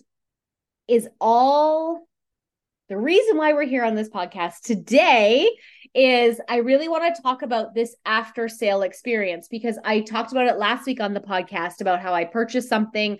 is 0.88 1.08
all 1.20 2.08
the 2.88 2.96
reason 2.96 3.36
why 3.36 3.52
we're 3.52 3.66
here 3.66 3.84
on 3.84 3.94
this 3.94 4.08
podcast 4.08 4.62
today 4.64 5.50
is 5.94 6.40
I 6.48 6.56
really 6.56 6.88
want 6.88 7.14
to 7.14 7.22
talk 7.22 7.42
about 7.42 7.74
this 7.74 7.94
after 8.06 8.48
sale 8.48 8.82
experience 8.82 9.48
because 9.48 9.78
I 9.84 10.00
talked 10.00 10.32
about 10.32 10.46
it 10.46 10.56
last 10.56 10.86
week 10.86 11.00
on 11.00 11.12
the 11.12 11.20
podcast 11.20 11.80
about 11.80 12.00
how 12.00 12.14
I 12.14 12.24
purchased 12.24 12.68
something 12.68 13.18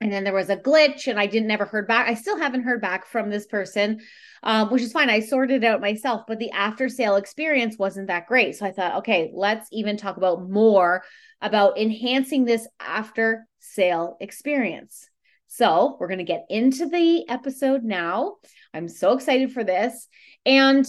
and 0.00 0.12
then 0.12 0.24
there 0.24 0.34
was 0.34 0.50
a 0.50 0.56
glitch 0.56 1.06
and 1.06 1.18
I 1.18 1.26
didn't 1.26 1.50
ever 1.50 1.64
heard 1.64 1.88
back. 1.88 2.08
I 2.08 2.14
still 2.14 2.36
haven't 2.36 2.64
heard 2.64 2.82
back 2.82 3.06
from 3.06 3.30
this 3.30 3.46
person, 3.46 4.00
um, 4.42 4.70
which 4.70 4.82
is 4.82 4.92
fine. 4.92 5.08
I 5.08 5.20
sorted 5.20 5.64
it 5.64 5.66
out 5.66 5.80
myself, 5.80 6.24
but 6.28 6.38
the 6.38 6.50
after 6.50 6.90
sale 6.90 7.16
experience 7.16 7.78
wasn't 7.78 8.08
that 8.08 8.26
great. 8.26 8.56
So 8.56 8.66
I 8.66 8.72
thought, 8.72 8.96
okay, 8.96 9.30
let's 9.32 9.66
even 9.72 9.96
talk 9.96 10.18
about 10.18 10.50
more 10.50 11.04
about 11.40 11.78
enhancing 11.78 12.44
this 12.44 12.68
after 12.80 13.46
sale 13.60 14.18
experience. 14.20 15.08
So 15.56 15.96
we're 16.00 16.08
going 16.08 16.18
to 16.18 16.24
get 16.24 16.46
into 16.50 16.86
the 16.86 17.28
episode 17.28 17.84
now. 17.84 18.38
I'm 18.72 18.88
so 18.88 19.12
excited 19.12 19.52
for 19.52 19.62
this. 19.62 20.08
And 20.44 20.84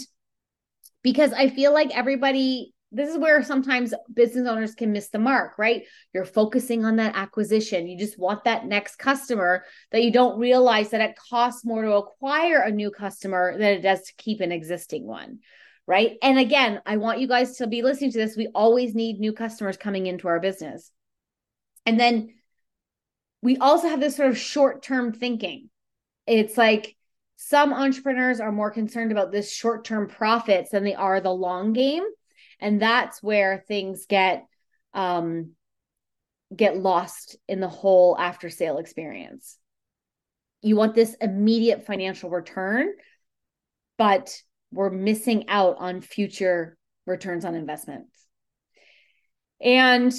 because 1.04 1.34
I 1.34 1.50
feel 1.50 1.72
like 1.72 1.96
everybody, 1.96 2.74
this 2.92 3.12
is 3.12 3.18
where 3.20 3.44
sometimes 3.44 3.94
business 4.12 4.48
owners 4.48 4.74
can 4.74 4.92
miss 4.92 5.10
the 5.10 5.20
mark, 5.20 5.60
right? 5.60 5.84
You're 6.16 6.26
focusing 6.26 6.84
on 6.84 6.96
that 6.96 7.16
acquisition. 7.16 7.88
You 7.88 7.96
just 8.00 8.18
want 8.18 8.46
that 8.46 8.66
next 8.66 8.96
customer 8.96 9.66
that 9.92 10.04
you 10.04 10.12
don't 10.12 10.40
realize 10.40 10.90
that 10.90 11.02
it 11.02 11.16
costs 11.30 11.64
more 11.64 11.84
to 11.84 11.94
acquire 11.94 12.62
a 12.62 12.72
new 12.72 12.90
customer 12.90 13.56
than 13.60 13.74
it 13.74 13.82
does 13.82 14.02
to 14.02 14.14
keep 14.18 14.42
an 14.42 14.52
existing 14.52 15.06
one. 15.06 15.42
Right. 15.86 16.18
And 16.24 16.40
again, 16.40 16.82
I 16.88 16.98
want 16.98 17.20
you 17.20 17.28
guys 17.28 17.58
to 17.58 17.68
be 17.68 17.84
listening 17.84 18.14
to 18.14 18.18
this. 18.18 18.36
We 18.36 18.48
always 18.56 18.96
need 18.96 19.20
new 19.20 19.34
customers 19.34 19.78
coming 19.78 20.08
into 20.08 20.28
our 20.28 20.40
business. 20.40 20.90
And 21.86 22.00
then 22.00 22.34
we 23.46 23.58
also 23.58 23.88
have 23.88 24.00
this 24.00 24.16
sort 24.16 24.30
of 24.30 24.40
short 24.40 24.82
term 24.82 25.14
thinking. 25.14 25.70
It's 26.26 26.58
like 26.58 26.96
some 27.36 27.74
entrepreneurs 27.74 28.40
are 28.40 28.52
more 28.52 28.72
concerned 28.72 29.12
about 29.12 29.32
this 29.32 29.54
short 29.54 29.86
term 29.86 30.08
profits 30.08 30.72
than 30.72 30.84
they 30.84 30.96
are 30.96 31.22
the 31.22 31.30
long 31.30 31.72
game. 31.72 32.04
And 32.60 32.82
that's 32.82 33.22
where 33.22 33.64
things 33.68 34.08
get 34.08 34.48
um, 34.96 35.52
get 36.56 36.76
lost 36.76 37.36
in 37.48 37.60
the 37.60 37.70
whole 37.70 38.18
after 38.18 38.50
sale 38.50 38.80
experience. 38.80 39.60
You 40.64 40.76
want 40.76 40.96
this 40.96 41.16
immediate 41.22 41.86
financial 41.86 42.32
return, 42.32 42.94
but 44.00 44.42
we're 44.72 44.90
missing 44.90 45.50
out 45.50 45.76
on 45.78 46.02
future 46.02 46.78
returns 47.06 47.46
on 47.46 47.54
investments. 47.54 48.26
And 49.62 50.12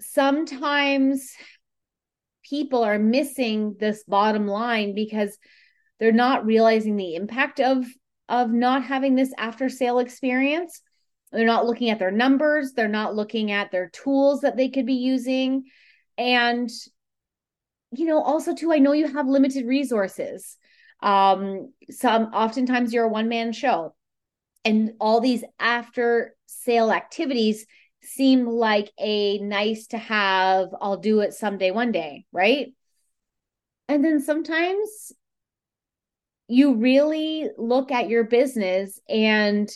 sometimes 0.00 1.32
people 2.48 2.84
are 2.84 2.98
missing 2.98 3.76
this 3.78 4.04
bottom 4.04 4.46
line 4.46 4.94
because 4.94 5.36
they're 5.98 6.12
not 6.12 6.46
realizing 6.46 6.96
the 6.96 7.14
impact 7.14 7.60
of 7.60 7.84
of 8.28 8.50
not 8.50 8.84
having 8.84 9.14
this 9.14 9.32
after 9.38 9.68
sale 9.68 9.98
experience. 9.98 10.82
They're 11.32 11.46
not 11.46 11.66
looking 11.66 11.90
at 11.90 11.98
their 11.98 12.10
numbers. 12.10 12.72
They're 12.72 12.88
not 12.88 13.14
looking 13.14 13.50
at 13.50 13.70
their 13.70 13.88
tools 13.88 14.42
that 14.42 14.56
they 14.56 14.68
could 14.68 14.86
be 14.86 14.94
using. 14.94 15.64
And 16.16 16.70
you 17.90 18.04
know 18.04 18.22
also 18.22 18.54
too 18.54 18.70
i 18.70 18.78
know 18.78 18.92
you 18.92 19.08
have 19.08 19.26
limited 19.26 19.66
resources. 19.66 20.56
Um 21.02 21.72
some 21.90 22.24
oftentimes 22.34 22.92
you're 22.92 23.04
a 23.04 23.08
one 23.08 23.28
man 23.28 23.52
show. 23.52 23.94
And 24.64 24.92
all 25.00 25.20
these 25.20 25.44
after 25.58 26.34
sale 26.46 26.92
activities 26.92 27.66
seem 28.08 28.46
like 28.46 28.90
a 28.98 29.38
nice 29.38 29.88
to 29.88 29.98
have, 29.98 30.68
I'll 30.80 30.96
do 30.96 31.20
it 31.20 31.34
someday, 31.34 31.70
one 31.70 31.92
day, 31.92 32.24
right? 32.32 32.72
And 33.88 34.04
then 34.04 34.20
sometimes 34.20 35.12
you 36.48 36.74
really 36.74 37.48
look 37.56 37.90
at 37.92 38.08
your 38.08 38.24
business 38.24 39.00
and 39.08 39.70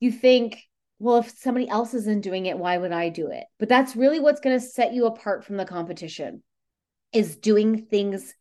you 0.00 0.10
think, 0.10 0.62
well, 0.98 1.18
if 1.18 1.30
somebody 1.30 1.68
else 1.68 1.94
isn't 1.94 2.22
doing 2.22 2.46
it, 2.46 2.58
why 2.58 2.78
would 2.78 2.92
I 2.92 3.08
do 3.08 3.28
it? 3.28 3.44
But 3.58 3.68
that's 3.68 3.96
really 3.96 4.20
what's 4.20 4.40
going 4.40 4.58
to 4.58 4.64
set 4.64 4.92
you 4.92 5.06
apart 5.06 5.44
from 5.44 5.56
the 5.56 5.64
competition 5.64 6.42
is 7.12 7.36
doing 7.36 7.86
things 7.86 8.34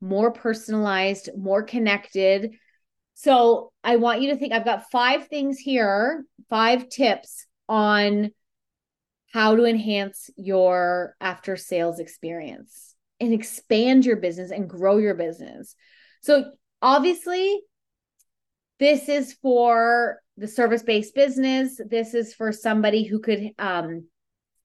more 0.00 0.30
personalized, 0.30 1.30
more 1.36 1.62
connected. 1.62 2.52
So 3.14 3.72
I 3.84 3.96
want 3.96 4.22
you 4.22 4.30
to 4.30 4.36
think 4.36 4.52
I've 4.52 4.64
got 4.64 4.90
five 4.90 5.28
things 5.28 5.58
here, 5.58 6.24
five 6.48 6.88
tips 6.88 7.46
on 7.70 8.32
how 9.32 9.54
to 9.54 9.64
enhance 9.64 10.28
your 10.36 11.14
after 11.20 11.56
sales 11.56 12.00
experience 12.00 12.96
and 13.20 13.32
expand 13.32 14.04
your 14.04 14.16
business 14.16 14.50
and 14.50 14.68
grow 14.68 14.98
your 14.98 15.14
business. 15.14 15.76
So, 16.20 16.50
obviously, 16.82 17.60
this 18.80 19.08
is 19.08 19.34
for 19.40 20.20
the 20.36 20.48
service 20.48 20.82
based 20.82 21.14
business. 21.14 21.80
This 21.88 22.12
is 22.12 22.34
for 22.34 22.50
somebody 22.50 23.04
who 23.04 23.20
could, 23.20 23.52
um, 23.58 24.08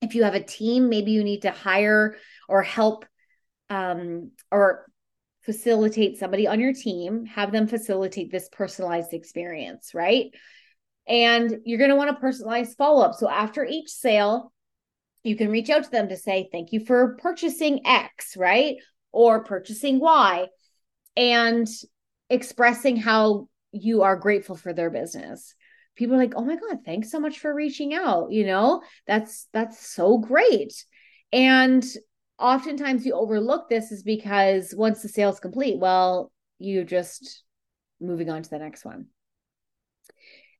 if 0.01 0.15
you 0.15 0.23
have 0.23 0.35
a 0.35 0.43
team, 0.43 0.89
maybe 0.89 1.11
you 1.11 1.23
need 1.23 1.43
to 1.43 1.51
hire 1.51 2.17
or 2.49 2.63
help 2.63 3.05
um, 3.69 4.31
or 4.51 4.87
facilitate 5.43 6.17
somebody 6.17 6.47
on 6.47 6.59
your 6.59 6.73
team, 6.73 7.25
have 7.25 7.51
them 7.51 7.67
facilitate 7.67 8.31
this 8.31 8.49
personalized 8.51 9.13
experience, 9.13 9.91
right? 9.93 10.31
And 11.07 11.59
you're 11.65 11.77
going 11.77 11.91
to 11.91 11.95
want 11.95 12.09
to 12.09 12.25
personalize 12.25 12.75
follow 12.75 13.03
up. 13.03 13.15
So 13.15 13.29
after 13.29 13.63
each 13.63 13.89
sale, 13.89 14.51
you 15.23 15.35
can 15.35 15.49
reach 15.49 15.69
out 15.69 15.83
to 15.83 15.91
them 15.91 16.09
to 16.09 16.17
say, 16.17 16.49
thank 16.51 16.71
you 16.71 16.85
for 16.85 17.15
purchasing 17.17 17.85
X, 17.85 18.37
right? 18.37 18.75
Or 19.11 19.43
purchasing 19.43 19.99
Y, 19.99 20.47
and 21.15 21.67
expressing 22.29 22.97
how 22.97 23.47
you 23.71 24.03
are 24.03 24.15
grateful 24.15 24.55
for 24.55 24.73
their 24.73 24.89
business. 24.89 25.55
People 25.95 26.15
are 26.15 26.19
like, 26.19 26.33
oh 26.35 26.43
my 26.43 26.55
God, 26.55 26.79
thanks 26.85 27.11
so 27.11 27.19
much 27.19 27.39
for 27.39 27.53
reaching 27.53 27.93
out. 27.93 28.31
You 28.31 28.45
know, 28.45 28.81
that's 29.07 29.47
that's 29.53 29.87
so 29.87 30.17
great. 30.17 30.73
And 31.31 31.85
oftentimes 32.37 33.05
you 33.05 33.13
overlook 33.13 33.69
this 33.69 33.91
is 33.91 34.03
because 34.03 34.73
once 34.75 35.01
the 35.01 35.09
sale's 35.09 35.39
complete, 35.39 35.79
well, 35.79 36.31
you 36.59 36.83
just 36.83 37.43
moving 38.01 38.29
on 38.29 38.43
to 38.43 38.49
the 38.49 38.59
next 38.59 38.83
one 38.83 39.07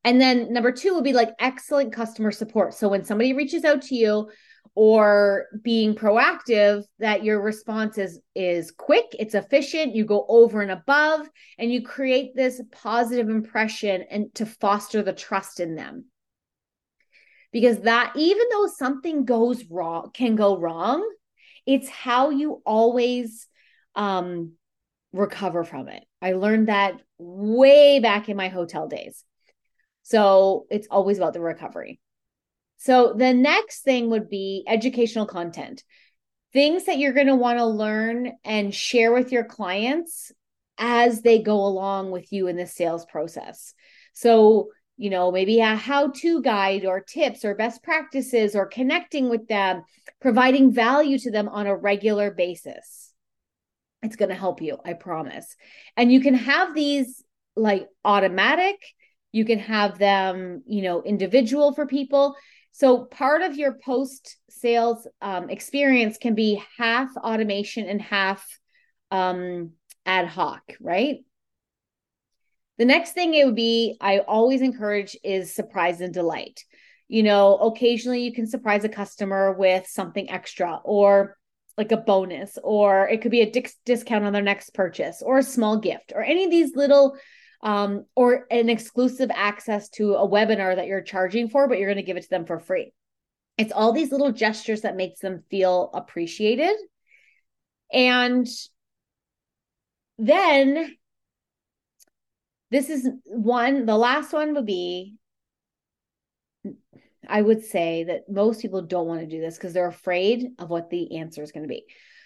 And 0.06 0.22
then 0.22 0.54
number 0.54 0.72
two 0.72 0.94
would 0.94 1.04
be 1.04 1.14
like 1.14 1.32
excellent 1.40 1.92
customer 1.92 2.32
support. 2.32 2.76
So 2.76 2.88
when 2.88 3.04
somebody 3.04 3.34
reaches 3.34 3.66
out 3.66 3.82
to 3.84 3.96
you 3.96 4.30
or 4.76 5.48
being 5.64 5.96
proactive, 5.96 6.84
that 7.00 7.24
your 7.24 7.42
response 7.42 7.98
is 7.98 8.20
is 8.36 8.70
quick, 8.70 9.06
it's 9.18 9.34
efficient, 9.34 9.96
you 9.96 10.06
go 10.06 10.24
over 10.30 10.62
and 10.62 10.70
above, 10.70 11.28
and 11.58 11.74
you 11.74 11.82
create 11.82 12.36
this 12.36 12.62
positive 12.72 13.30
impression 13.30 14.06
and 14.12 14.34
to 14.36 14.46
foster 14.46 15.02
the 15.02 15.12
trust 15.12 15.60
in 15.60 15.74
them. 15.74 16.06
Because 17.52 17.80
that 17.80 18.14
even 18.16 18.46
though 18.52 18.68
something 18.68 19.26
goes 19.26 19.66
wrong, 19.72 20.12
can 20.14 20.36
go 20.36 20.60
wrong, 20.60 21.04
it's 21.66 21.90
how 21.90 22.30
you 22.30 22.62
always 22.64 23.48
um 23.96 24.52
recover 25.14 25.64
from 25.64 25.88
it. 25.88 26.04
I 26.22 26.34
learned 26.34 26.68
that 26.68 27.02
way 27.18 28.00
back 28.00 28.30
in 28.30 28.38
my 28.38 28.50
hotel 28.50 28.88
days 28.88 29.24
so 30.06 30.68
it's 30.70 30.88
always 30.92 31.18
about 31.18 31.34
the 31.34 31.42
recovery. 31.42 32.00
So 32.78 33.16
the 33.18 33.34
next 33.34 33.82
thing 33.82 34.12
would 34.12 34.30
be 34.30 34.64
educational 34.68 35.26
content. 35.26 35.84
Things 36.54 36.86
that 36.86 37.00
you're 37.00 37.12
going 37.12 37.26
to 37.26 37.36
want 37.36 37.58
to 37.58 37.66
learn 37.66 38.34
and 38.44 38.74
share 38.74 39.12
with 39.12 39.32
your 39.32 39.44
clients 39.44 40.32
as 40.78 41.24
they 41.24 41.40
go 41.40 41.56
along 41.56 42.12
with 42.12 42.32
you 42.32 42.46
in 42.46 42.56
the 42.56 42.68
sales 42.68 43.04
process. 43.08 43.74
So, 44.14 44.68
you 44.96 45.10
know, 45.10 45.32
maybe 45.32 45.60
a 45.60 45.76
how 45.76 46.12
to 46.18 46.40
guide 46.40 46.86
or 46.86 47.00
tips 47.00 47.44
or 47.44 47.56
best 47.56 47.82
practices 47.82 48.56
or 48.56 48.68
connecting 48.68 49.28
with 49.28 49.48
them, 49.48 49.86
providing 50.22 50.72
value 50.72 51.18
to 51.18 51.32
them 51.32 51.50
on 51.50 51.66
a 51.66 51.76
regular 51.76 52.30
basis. 52.30 53.12
It's 54.04 54.18
going 54.18 54.30
to 54.30 54.36
help 54.36 54.62
you, 54.62 54.78
I 54.86 54.94
promise. 54.94 55.56
And 55.98 56.12
you 56.12 56.22
can 56.22 56.36
have 56.36 56.76
these 56.76 57.24
like 57.56 57.88
automatic 58.04 58.78
you 59.36 59.44
can 59.44 59.60
have 59.60 60.00
them, 60.00 60.64
you 60.66 60.82
know, 60.82 61.04
individual 61.04 61.74
for 61.74 61.86
people. 61.86 62.38
So 62.72 63.04
part 63.04 63.42
of 63.42 63.58
your 63.58 63.74
post 63.74 64.38
sales 64.50 65.06
um, 65.22 65.50
experience 65.50 66.18
can 66.18 66.36
be 66.36 66.64
half 66.78 67.10
automation 67.18 67.86
and 67.86 68.02
half 68.02 68.48
um, 69.12 69.72
ad 70.06 70.26
hoc, 70.30 70.62
right? 70.80 71.18
The 72.78 72.86
next 72.86 73.12
thing 73.12 73.34
it 73.34 73.46
would 73.46 73.56
be, 73.56 73.98
I 74.00 74.20
always 74.20 74.62
encourage 74.62 75.18
is 75.22 75.54
surprise 75.54 76.00
and 76.00 76.14
delight. 76.14 76.64
You 77.10 77.24
know, 77.24 77.58
occasionally 77.58 78.22
you 78.22 78.34
can 78.34 78.48
surprise 78.48 78.86
a 78.86 78.90
customer 78.90 79.52
with 79.52 79.86
something 79.86 80.30
extra 80.30 80.80
or 80.86 81.38
like 81.78 81.92
a 81.92 81.98
bonus, 81.98 82.58
or 82.64 83.10
it 83.10 83.22
could 83.22 83.32
be 83.32 83.42
a 83.42 83.52
discount 83.86 84.24
on 84.24 84.32
their 84.32 84.42
next 84.42 84.74
purchase 84.74 85.22
or 85.22 85.40
a 85.40 85.44
small 85.44 85.78
gift 85.78 86.14
or 86.16 86.24
any 86.24 86.46
of 86.46 86.52
these 86.52 86.74
little 86.74 87.18
um, 87.66 88.06
or 88.16 88.46
an 88.52 88.70
exclusive 88.70 89.32
access 89.34 89.90
to 89.90 90.14
a 90.14 90.28
webinar 90.28 90.76
that 90.76 90.86
you're 90.86 91.02
charging 91.02 91.50
for, 91.50 91.68
but 91.68 91.80
you're 91.80 91.90
going 91.90 91.98
to 91.98 92.04
give 92.04 92.16
it 92.16 92.22
to 92.24 92.30
them 92.30 92.46
for 92.46 92.60
free. 92.60 92.94
It's 93.58 93.74
all 93.74 93.92
these 93.92 94.12
little 94.12 94.32
gestures 94.32 94.82
that 94.82 94.96
makes 94.96 95.20
them 95.20 95.44
feel 95.50 95.90
appreciated. 95.94 96.76
And 97.92 98.48
then 100.20 100.96
this 102.70 102.90
is 102.90 103.10
one, 103.26 103.88
the 103.88 103.98
last 103.98 104.32
one 104.32 104.54
would 104.54 104.66
be 104.66 105.16
I 107.28 107.42
would 107.42 107.64
say 107.64 108.04
that 108.04 108.30
most 108.30 108.62
people 108.62 108.84
don't 108.84 109.08
want 109.08 109.22
to 109.22 109.26
do 109.26 109.42
this 109.42 109.56
because 109.56 109.74
they're 109.74 109.88
afraid 109.88 110.50
of 110.60 110.70
what 110.70 110.92
the 110.92 111.18
answer 111.18 111.42
is 111.42 111.52
going 111.52 111.64
to 111.64 111.70
be. 111.70 111.86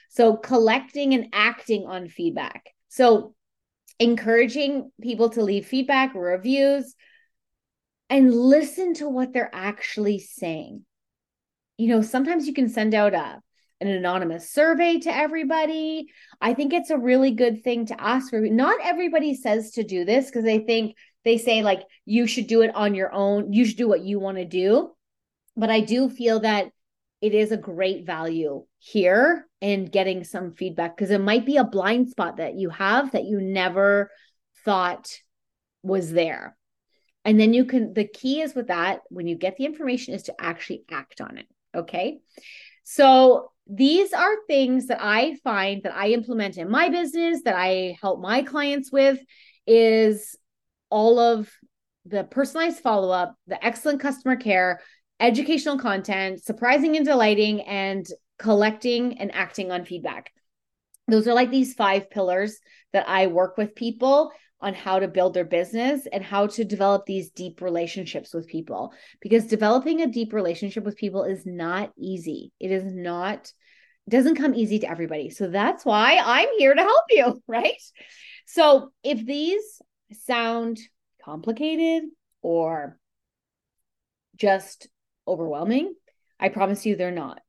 So, 0.10 0.36
collecting 0.36 1.14
and 1.14 1.28
acting 1.32 1.86
on 1.86 2.10
feedback. 2.10 2.74
So, 2.90 3.34
encouraging 4.00 4.92
people 5.02 5.30
to 5.32 5.44
leave 5.44 5.68
feedback, 5.68 6.16
reviews, 6.16 6.96
and 8.10 8.34
listen 8.34 8.94
to 8.96 9.08
what 9.08 9.34
they're 9.34 9.54
actually 9.54 10.20
saying. 10.20 10.86
You 11.78 11.90
know, 11.90 12.02
sometimes 12.02 12.48
you 12.48 12.54
can 12.54 12.70
send 12.70 12.94
out 12.94 13.14
a 13.14 13.42
an 13.82 13.88
anonymous 13.88 14.50
survey 14.50 15.00
to 15.00 15.16
everybody. 15.16 16.08
I 16.42 16.54
think 16.54 16.74
it's 16.74 16.90
a 16.90 16.98
really 16.98 17.32
good 17.32 17.64
thing 17.64 17.86
to 17.86 18.02
ask 18.02 18.30
for. 18.30 18.42
Not 18.42 18.78
everybody 18.84 19.36
says 19.36 19.72
to 19.72 19.84
do 19.84 20.04
this 20.04 20.26
because 20.26 20.44
they 20.44 20.60
think 20.60 20.98
they 21.24 21.38
say 21.38 21.62
like 21.62 21.84
you 22.06 22.28
should 22.28 22.48
do 22.48 22.62
it 22.62 22.76
on 22.76 22.94
your 22.94 23.14
own. 23.14 23.54
You 23.54 23.66
should 23.66 23.78
do 23.78 23.88
what 23.88 24.04
you 24.04 24.20
want 24.20 24.38
to 24.38 24.46
do. 24.46 24.92
But 25.56 25.70
I 25.70 25.80
do 25.80 26.10
feel 26.10 26.42
that 26.42 26.72
it 27.22 27.34
is 27.34 27.52
a 27.52 27.58
great 27.58 28.06
value 28.06 28.66
here 28.80 29.46
and 29.62 29.92
getting 29.92 30.24
some 30.24 30.54
feedback 30.54 30.96
because 30.96 31.12
it 31.12 31.22
might 31.22 31.46
be 31.46 31.58
a 31.58 31.64
blind 31.64 32.10
spot 32.10 32.38
that 32.38 32.56
you 32.56 32.70
have 32.70 33.12
that 33.12 33.26
you 33.26 33.42
never 33.42 34.10
thought 34.64 35.10
was 35.84 36.12
there. 36.12 36.56
And 37.26 37.40
then 37.40 37.54
you 37.54 37.66
can, 37.66 37.94
the 37.94 38.08
key 38.08 38.42
is 38.42 38.56
with 38.56 38.68
that, 38.68 39.02
when 39.10 39.28
you 39.28 39.36
get 39.36 39.58
the 39.58 39.66
information, 39.66 40.14
is 40.14 40.24
to 40.24 40.36
actually 40.40 40.84
act 40.90 41.20
on 41.22 41.38
it. 41.38 41.46
Okay. 41.76 42.20
So 42.86 43.52
these 43.68 44.14
are 44.14 44.36
things 44.48 44.88
that 44.88 45.00
I 45.02 45.36
find 45.44 45.84
that 45.84 45.94
I 45.94 46.10
implement 46.10 46.58
in 46.58 46.72
my 46.72 46.90
business 46.90 47.42
that 47.44 47.56
I 47.56 47.98
help 48.02 48.20
my 48.20 48.42
clients 48.42 48.92
with 48.92 49.20
is 49.68 50.36
all 50.90 51.20
of 51.20 51.52
the 52.06 52.24
personalized 52.24 52.80
follow 52.80 53.12
up, 53.12 53.36
the 53.46 53.64
excellent 53.64 54.00
customer 54.00 54.38
care, 54.38 54.82
educational 55.20 55.78
content, 55.78 56.44
surprising 56.44 56.96
and 56.96 57.06
delighting, 57.06 57.62
and 57.62 58.08
collecting 58.40 59.18
and 59.20 59.34
acting 59.34 59.72
on 59.72 59.86
feedback. 59.86 60.32
Those 61.08 61.28
are 61.28 61.34
like 61.34 61.52
these 61.52 61.74
five 61.74 62.10
pillars 62.10 62.60
that 62.94 63.08
I 63.08 63.28
work 63.28 63.58
with 63.58 63.76
people 63.76 64.32
on 64.62 64.74
how 64.74 65.00
to 65.00 65.08
build 65.08 65.34
their 65.34 65.46
business 65.46 66.08
and 66.12 66.24
how 66.24 66.48
to 66.48 66.66
develop 66.66 67.06
these 67.06 67.32
deep 67.32 67.62
relationships 67.62 68.34
with 68.34 68.48
people. 68.48 68.94
Because 69.22 69.46
developing 69.46 70.02
a 70.02 70.08
deep 70.08 70.34
relationship 70.34 70.84
with 70.84 70.98
people 70.98 71.24
is 71.24 71.46
not 71.46 71.92
easy. 71.98 72.52
It 72.60 72.72
is 72.72 72.84
not, 72.84 73.52
doesn't 74.10 74.36
come 74.36 74.54
easy 74.54 74.80
to 74.80 74.90
everybody. 74.90 75.30
So 75.30 75.48
that's 75.48 75.86
why 75.86 76.20
I'm 76.24 76.50
here 76.58 76.74
to 76.74 76.82
help 76.82 77.06
you, 77.10 77.42
right? 77.48 77.82
So 78.46 78.92
if 79.04 79.26
these 79.26 79.82
sound 80.26 80.80
complicated 81.24 82.04
or 82.42 82.98
just 84.40 84.88
overwhelming. 85.28 85.94
I 86.40 86.50
promise 86.50 86.86
you 86.86 86.96
they're 86.96 87.12
not. 87.12 87.42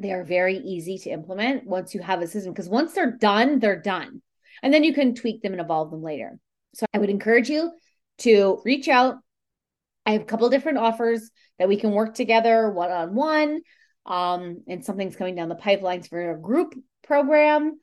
They 0.00 0.12
are 0.12 0.24
very 0.24 0.58
easy 0.58 0.98
to 0.98 1.10
implement 1.10 1.66
once 1.66 1.94
you 1.94 2.00
have 2.00 2.20
a 2.20 2.26
system 2.26 2.52
because 2.52 2.68
once 2.68 2.92
they're 2.92 3.16
done, 3.16 3.58
they're 3.60 3.80
done. 3.80 4.22
And 4.62 4.72
then 4.72 4.84
you 4.84 4.94
can 4.94 5.14
tweak 5.14 5.42
them 5.42 5.52
and 5.52 5.60
evolve 5.60 5.90
them 5.90 6.02
later. 6.02 6.38
So 6.74 6.86
I 6.92 6.98
would 6.98 7.10
encourage 7.10 7.48
you 7.48 7.72
to 8.18 8.60
reach 8.64 8.88
out. 8.88 9.16
I 10.06 10.12
have 10.12 10.22
a 10.22 10.26
couple 10.26 10.48
different 10.50 10.78
offers 10.78 11.30
that 11.58 11.68
we 11.68 11.76
can 11.76 11.92
work 11.92 12.14
together 12.14 12.70
one 12.70 12.90
on 12.90 13.14
one. 13.14 13.60
Um, 14.06 14.62
and 14.68 14.84
something's 14.84 15.16
coming 15.16 15.34
down 15.34 15.48
the 15.48 15.54
pipelines 15.54 16.08
for 16.08 16.32
a 16.32 16.38
group 16.38 16.74
program. 17.02 17.78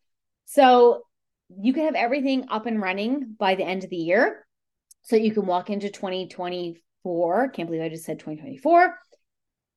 So 0.45 1.04
you 1.50 1.74
can 1.74 1.86
have 1.86 1.95
everything 1.95 2.45
up 2.50 2.65
and 2.65 2.82
running 2.82 3.36
by 3.38 3.56
the 3.56 3.63
end 3.63 3.84
of 3.84 3.89
the 3.89 3.95
year. 3.95 4.45
So 5.04 5.15
you 5.15 5.34
can 5.34 5.45
walk 5.45 5.69
into 5.69 5.89
2024, 5.89 7.50
can't 7.50 7.67
believe 7.67 7.82
I 7.84 7.89
just 7.89 8.06
said 8.06 8.19
2024, 8.19 8.95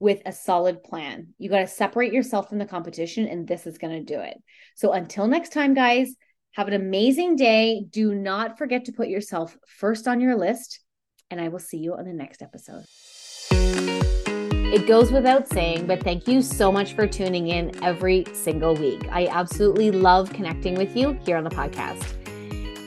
with 0.01 0.21
a 0.27 0.33
solid 0.33 0.83
plan. 0.83 1.29
You 1.39 1.49
got 1.49 1.61
to 1.61 1.67
separate 1.67 2.13
yourself 2.13 2.49
from 2.49 2.59
the 2.59 2.67
competition, 2.67 3.27
and 3.27 3.47
this 3.47 3.67
is 3.67 3.79
going 3.79 4.05
to 4.05 4.15
do 4.15 4.21
it. 4.21 4.37
So 4.75 4.93
until 4.93 5.27
next 5.27 5.53
time, 5.53 5.75
guys, 5.75 6.15
have 6.53 6.69
an 6.69 6.75
amazing 6.75 7.37
day. 7.37 7.85
Do 7.89 8.15
not 8.15 8.59
forget 8.59 8.85
to 8.87 8.93
put 8.93 9.09
yourself 9.09 9.57
first 9.67 10.07
on 10.07 10.21
your 10.21 10.37
list, 10.37 10.81
and 11.31 11.41
I 11.41 11.49
will 11.49 11.59
see 11.59 11.79
you 11.79 11.95
on 11.95 12.05
the 12.05 12.13
next 12.13 12.43
episode. 12.43 12.85
It 14.75 14.89
goes 14.89 15.13
without 15.13 15.49
saying, 15.49 15.87
but 15.87 16.03
thank 16.03 16.27
you 16.27 16.43
so 16.43 16.73
much 16.73 16.95
for 16.95 17.07
tuning 17.07 17.47
in 17.49 17.73
every 17.85 18.25
single 18.33 18.75
week. 18.75 19.07
I 19.11 19.29
absolutely 19.29 19.93
love 19.93 20.33
connecting 20.33 20.75
with 20.75 20.97
you 20.97 21.13
here 21.25 21.37
on 21.37 21.45
the 21.45 21.51
podcast. 21.51 22.05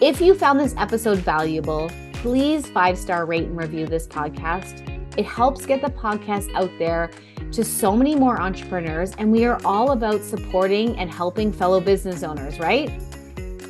If 0.02 0.20
you 0.20 0.36
found 0.36 0.60
this 0.60 0.76
episode 0.78 1.20
valuable, 1.20 1.90
please 2.14 2.68
five 2.68 2.98
star 2.98 3.26
rate 3.26 3.46
and 3.46 3.58
review 3.58 3.88
this 3.88 4.06
podcast. 4.06 4.97
It 5.18 5.26
helps 5.26 5.66
get 5.66 5.82
the 5.82 5.90
podcast 5.90 6.54
out 6.54 6.72
there 6.78 7.10
to 7.52 7.64
so 7.64 7.98
many 7.98 8.16
more 8.16 8.40
entrepreneurs, 8.40 9.14
and 9.18 9.32
we 9.32 9.46
are 9.46 9.60
all 9.66 9.92
about 9.92 10.22
supporting 10.22 10.96
and 10.98 11.12
helping 11.12 11.52
fellow 11.52 11.82
business 11.82 12.22
owners, 12.22 12.60
right? 12.60 12.92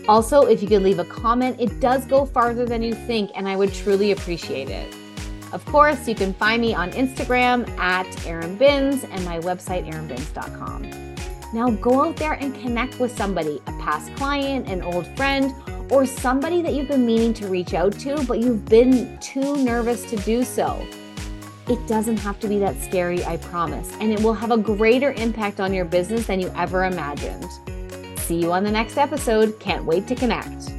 Also, 0.10 0.44
if 0.44 0.62
you 0.62 0.68
could 0.68 0.84
leave 0.84 1.00
a 1.00 1.06
comment, 1.06 1.60
it 1.60 1.80
does 1.80 2.06
go 2.06 2.26
farther 2.26 2.66
than 2.66 2.84
you 2.84 2.94
think, 2.94 3.32
and 3.34 3.48
I 3.48 3.56
would 3.56 3.74
truly 3.74 4.12
appreciate 4.12 4.70
it. 4.70 4.94
Of 5.54 5.64
course, 5.66 6.06
you 6.08 6.16
can 6.16 6.34
find 6.34 6.62
me 6.62 6.74
on 6.74 6.92
Instagram 6.92 7.70
at 7.80 8.28
Erin 8.28 8.58
Binns 8.58 9.06
and 9.06 9.24
my 9.24 9.40
website, 9.40 9.90
erinbinns.com. 9.90 11.16
Now 11.54 11.70
go 11.70 12.04
out 12.04 12.18
there 12.18 12.34
and 12.34 12.54
connect 12.56 13.00
with 13.00 13.16
somebody, 13.18 13.62
a 13.68 13.72
past 13.80 14.14
client, 14.18 14.68
an 14.68 14.82
old 14.82 15.08
friend, 15.16 15.54
or 15.90 16.06
somebody 16.06 16.62
that 16.62 16.74
you've 16.74 16.90
been 16.90 17.06
meaning 17.06 17.34
to 17.36 17.48
reach 17.48 17.74
out 17.74 17.94
to, 18.00 18.22
but 18.26 18.40
you've 18.40 18.66
been 18.66 19.18
too 19.20 19.64
nervous 19.64 20.04
to 20.10 20.18
do 20.18 20.44
so. 20.44 20.86
It 21.70 21.86
doesn't 21.86 22.18
have 22.18 22.40
to 22.40 22.48
be 22.48 22.60
that 22.60 22.82
scary, 22.82 23.26
I 23.26 23.36
promise, 23.38 23.92
and 24.00 24.14
it 24.14 24.22
will 24.22 24.34
have 24.34 24.52
a 24.52 24.58
greater 24.58 25.12
impact 25.14 25.60
on 25.60 25.74
your 25.74 25.84
business 25.84 26.26
than 26.26 26.40
you 26.40 26.50
ever 26.56 26.86
imagined. 26.86 27.46
See 28.20 28.40
you 28.40 28.54
on 28.54 28.64
the 28.64 28.72
next 28.72 28.98
episode. 28.98 29.60
Can't 29.60 29.84
wait 29.84 30.08
to 30.08 30.16
connect. 30.16 30.77